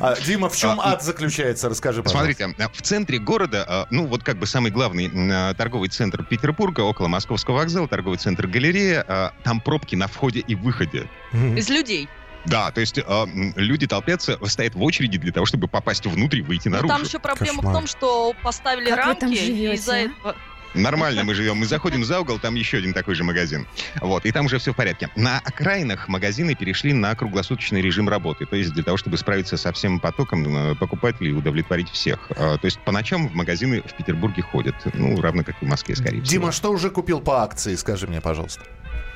А, 0.00 0.14
Дима, 0.16 0.48
в 0.48 0.56
чем 0.56 0.80
а, 0.80 0.92
ад 0.92 1.02
заключается? 1.02 1.68
Расскажи, 1.68 2.02
пожалуйста. 2.02 2.44
Смотрите, 2.44 2.70
в 2.72 2.82
центре 2.82 3.18
города, 3.18 3.64
а, 3.68 3.86
ну 3.90 4.06
вот 4.06 4.22
как 4.22 4.38
бы 4.38 4.46
самый 4.46 4.70
главный 4.70 5.54
торговый 5.54 5.88
центр 5.88 6.24
Петербурга, 6.24 6.80
около 6.80 7.08
Московского 7.08 7.56
вокзала, 7.56 7.88
торговый 7.88 8.18
центр 8.18 8.46
галерея, 8.46 9.32
там 9.44 9.60
пробки 9.60 9.94
на 9.94 10.06
входе 10.06 10.40
и 10.40 10.54
выходе. 10.54 11.08
Из 11.32 11.68
людей. 11.68 12.08
Да, 12.46 12.70
то 12.70 12.80
есть 12.80 12.98
э, 12.98 13.26
люди 13.56 13.86
толпятся, 13.86 14.38
стоят 14.46 14.74
в 14.74 14.82
очереди 14.82 15.18
для 15.18 15.32
того, 15.32 15.46
чтобы 15.46 15.68
попасть 15.68 16.06
внутрь 16.06 16.38
и 16.38 16.42
выйти 16.42 16.68
наружу. 16.68 16.88
Там 16.88 17.02
еще 17.02 17.18
проблема 17.18 17.56
Кошмар. 17.56 17.74
в 17.74 17.76
том, 17.76 17.86
что 17.86 18.34
поставили 18.42 18.90
как 18.90 18.98
рамки, 18.98 19.34
и 19.34 19.72
из-за 19.74 19.94
а? 19.94 19.96
этого... 19.96 20.36
Нормально 20.76 21.24
мы 21.24 21.34
живем. 21.34 21.56
Мы 21.56 21.66
заходим 21.66 22.04
за 22.04 22.20
угол, 22.20 22.38
там 22.38 22.54
еще 22.54 22.78
один 22.78 22.92
такой 22.92 23.14
же 23.14 23.24
магазин. 23.24 23.66
Вот, 24.00 24.26
и 24.26 24.32
там 24.32 24.46
уже 24.46 24.58
все 24.58 24.72
в 24.72 24.76
порядке. 24.76 25.08
На 25.16 25.38
окраинах 25.38 26.08
магазины 26.08 26.54
перешли 26.54 26.92
на 26.92 27.14
круглосуточный 27.14 27.80
режим 27.80 28.08
работы. 28.08 28.44
То 28.44 28.56
есть 28.56 28.72
для 28.72 28.82
того, 28.82 28.96
чтобы 28.96 29.16
справиться 29.16 29.56
со 29.56 29.72
всем 29.72 30.00
потоком 30.00 30.72
э, 30.72 30.74
покупателей 30.74 31.30
и 31.30 31.34
удовлетворить 31.34 31.88
всех. 31.88 32.30
Э, 32.30 32.58
то 32.60 32.64
есть 32.64 32.78
по 32.80 32.92
ночам 32.92 33.28
в 33.28 33.34
магазины 33.34 33.82
в 33.82 33.96
Петербурге 33.96 34.42
ходят. 34.42 34.74
Ну, 34.92 35.18
равно 35.20 35.44
как 35.44 35.56
и 35.62 35.64
в 35.64 35.68
Москве, 35.68 35.96
скорее 35.96 36.20
всего. 36.20 36.30
Дима, 36.30 36.52
что 36.52 36.70
уже 36.70 36.90
купил 36.90 37.20
по 37.20 37.42
акции, 37.42 37.74
скажи 37.74 38.06
мне, 38.06 38.20
пожалуйста? 38.20 38.62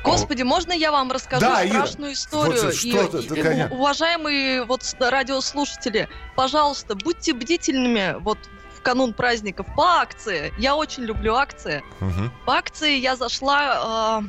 Господи, 0.04 0.42
можно 0.42 0.72
я 0.72 0.92
вам 0.92 1.10
расскажу 1.10 1.42
да, 1.46 1.66
страшную 1.66 2.12
Ира. 2.12 2.14
историю? 2.14 2.62
Вот, 2.62 2.74
что 2.74 3.34
и, 3.34 3.40
и, 3.40 3.64
уважаемые 3.70 4.64
вот 4.64 4.82
радиослушатели, 4.98 6.08
пожалуйста, 6.36 6.94
будьте 6.94 7.32
бдительными 7.32 8.16
вот 8.20 8.38
в 8.76 8.82
канун 8.82 9.12
праздников 9.12 9.66
по 9.76 10.00
акции. 10.00 10.52
Я 10.58 10.74
очень 10.74 11.02
люблю 11.04 11.34
акции. 11.34 11.82
Угу. 12.00 12.30
По 12.46 12.54
акции 12.54 12.96
я 12.96 13.14
зашла 13.14 14.22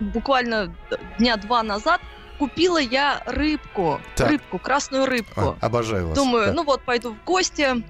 э, 0.00 0.04
буквально 0.04 0.74
дня 1.18 1.36
два 1.36 1.62
назад. 1.62 2.00
Купила 2.38 2.78
я 2.78 3.20
рыбку, 3.26 4.00
Так. 4.14 4.30
рыбку, 4.30 4.60
красную 4.60 5.06
рыбку. 5.06 5.56
А, 5.60 5.66
обожаю 5.66 6.08
вас. 6.08 6.16
Думаю, 6.16 6.46
Да. 6.46 6.52
ну 6.52 6.62
вот 6.62 6.82
пойду 6.82 7.14
в 7.14 7.24
гости, 7.24 7.82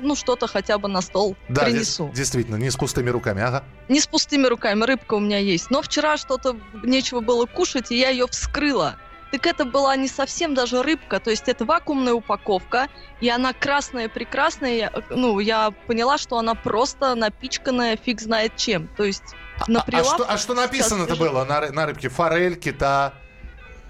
ну 0.00 0.14
что-то 0.14 0.46
хотя 0.46 0.78
бы 0.78 0.88
на 0.88 1.00
стол 1.00 1.36
Да, 1.48 1.64
принесу. 1.64 2.10
действительно, 2.14 2.56
не 2.56 2.70
с 2.70 2.76
пустыми 2.76 3.10
руками. 3.10 3.42
Ага. 3.42 3.64
Не 3.88 4.00
с 4.00 4.06
пустыми 4.06 4.46
руками, 4.46 4.84
рыбка 4.84 5.14
у 5.14 5.20
меня 5.20 5.38
есть. 5.38 5.70
Но 5.70 5.82
вчера 5.82 6.16
что-то 6.16 6.56
нечего 6.82 7.20
было 7.20 7.46
кушать, 7.46 7.90
и 7.90 7.98
я 7.98 8.10
ее 8.10 8.26
вскрыла. 8.26 8.96
Так 9.32 9.46
это 9.46 9.64
была 9.64 9.96
не 9.96 10.06
совсем 10.08 10.54
даже 10.54 10.82
рыбка, 10.82 11.18
то 11.18 11.30
есть 11.30 11.48
это 11.48 11.64
вакуумная 11.64 12.14
упаковка, 12.14 12.88
и 13.20 13.28
она 13.28 13.52
красная, 13.52 14.08
прекрасная. 14.08 14.74
Я, 14.76 14.92
ну, 15.10 15.40
я 15.40 15.72
поняла, 15.88 16.16
что 16.16 16.38
она 16.38 16.54
просто 16.54 17.14
напичканная 17.16 17.96
фиг 17.96 18.20
знает 18.20 18.56
чем. 18.56 18.86
То 18.96 19.02
есть 19.04 19.24
на 19.66 19.80
А, 19.80 19.82
а 19.82 19.86
прилавке... 19.86 20.14
что, 20.22 20.32
а 20.32 20.38
что 20.38 20.54
написано-то 20.54 21.16
было 21.16 21.44
на, 21.44 21.72
на 21.72 21.86
рыбке? 21.86 22.08
Форель, 22.08 22.54
кита? 22.56 23.14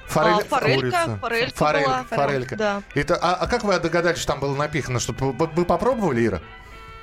А, 0.08 0.12
Форель, 0.12 0.44
форелька, 0.44 0.80
курица. 0.80 1.18
форелька 1.20 1.56
Форель, 1.56 1.84
была. 1.84 2.04
форелька. 2.08 2.56
Да. 2.56 2.82
Это, 2.94 3.16
а, 3.16 3.34
а 3.34 3.46
как 3.46 3.64
вы 3.64 3.78
догадались, 3.78 4.18
что 4.18 4.28
там 4.32 4.40
было 4.40 4.54
напихано? 4.54 5.00
Что 5.00 5.12
вы, 5.12 5.32
вы 5.32 5.64
попробовали, 5.64 6.24
Ира? 6.26 6.40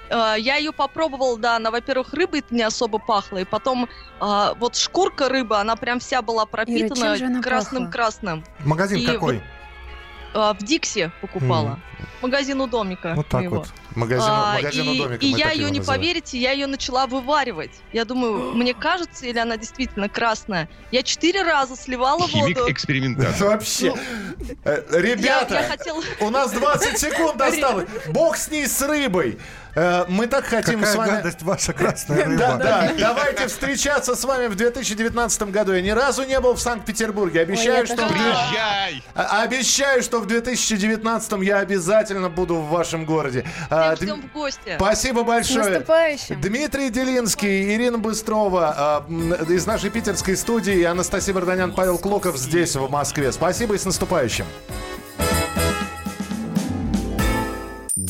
Э, 0.09 0.35
Я 0.37 0.55
ее 0.57 0.71
попробовала, 0.71 1.37
да, 1.37 1.55
она, 1.57 1.71
во-первых, 1.71 2.13
рыбой 2.13 2.43
не 2.49 2.61
особо 2.63 2.99
пахла, 2.99 3.39
и 3.39 3.45
потом 3.45 3.89
а, 4.19 4.53
вот 4.55 4.75
шкурка 4.75 5.27
рыбы, 5.29 5.57
она 5.57 5.75
прям 5.75 5.99
вся 5.99 6.21
была 6.21 6.45
пропитана 6.45 7.41
красным-красным. 7.41 8.43
Магазин 8.59 8.99
И 8.99 9.05
какой? 9.05 9.35
вот- 9.37 9.43
А, 10.33 10.53
В 10.53 10.63
Дикси 10.63 11.11
покупала. 11.21 11.79
Магазин 12.21 12.59
у 12.61 12.67
домика. 12.67 13.13
Вот 13.15 13.27
так 13.27 13.41
моего. 13.41 13.57
вот. 13.57 13.67
Магазин, 13.95 14.29
А, 14.29 14.53
магазин 14.55 14.87
у 14.87 14.93
и, 14.93 14.97
домика. 14.97 15.25
и 15.25 15.27
я 15.29 15.51
ее, 15.51 15.69
не 15.69 15.79
называем. 15.79 16.01
поверите, 16.01 16.37
я 16.37 16.51
ее 16.51 16.67
начала 16.67 17.05
вываривать. 17.05 17.71
Я 17.91 18.05
думаю, 18.05 18.53
мне 18.55 18.73
кажется, 18.73 19.25
или 19.25 19.37
она 19.37 19.57
действительно 19.57 20.07
красная. 20.09 20.69
Я 20.91 21.03
четыре 21.03 21.43
раза 21.43 21.75
сливала 21.75 22.27
Химик 22.27 22.57
воду. 22.57 22.71
экспериментатор. 22.71 23.47
Вообще. 23.49 23.93
Э, 24.63 24.83
Я, 24.91 25.01
Ребята, 25.01 25.77
у 26.21 26.29
нас 26.29 26.51
20 26.53 26.97
секунд 26.97 27.41
осталось. 27.41 27.87
Бог 28.09 28.37
с 28.37 28.49
ней, 28.49 28.67
с 28.67 28.81
рыбой. 28.81 29.37
Э, 29.75 30.05
Мы 30.07 30.27
так 30.27 30.45
хотим 30.45 30.79
Какая 30.79 30.93
с 30.93 30.95
вами... 30.95 31.09
гадость 31.09 31.41
ваша 31.41 31.73
красная 31.73 32.25
рыба. 32.25 32.37
Да, 32.37 32.57
да, 32.57 32.91
давайте 32.97 33.47
встречаться 33.47 34.15
с 34.15 34.23
вами 34.23 34.47
в 34.47 34.55
2019 34.55 35.43
году. 35.43 35.73
Я 35.73 35.81
ни 35.81 35.89
разу 35.89 36.23
не 36.23 36.39
был 36.39 36.53
в 36.53 36.61
Санкт-Петербурге. 36.61 37.41
Обещаю, 37.41 37.85
что... 37.85 38.07
Приезжай! 38.07 39.03
А- 39.15 39.41
Обещаю, 39.43 40.03
что 40.03 40.19
в 40.19 40.27
2019 40.27 41.31
я 41.43 41.57
обязательно 41.59 42.29
буду 42.29 42.55
в 42.55 42.69
вашем 42.69 43.05
городе. 43.05 43.45
А, 43.69 43.95
Всем 43.95 44.21
в 44.21 44.31
гости. 44.31 44.75
Спасибо 44.77 45.23
большое. 45.23 45.83
Дмитрий 46.29 46.89
Делинский, 46.89 47.75
Ирина 47.75 47.97
Быстрова 47.97 48.73
а, 48.77 49.05
из 49.49 49.65
нашей 49.65 49.89
питерской 49.89 50.37
студии, 50.37 50.73
и 50.75 50.83
Анастасия 50.83 51.33
Барданян, 51.33 51.73
Павел 51.73 51.97
Клоков 51.97 52.37
здесь, 52.37 52.75
в 52.75 52.89
Москве. 52.89 53.31
Спасибо 53.31 53.75
и 53.75 53.77
с 53.77 53.85
наступающим. 53.85 54.45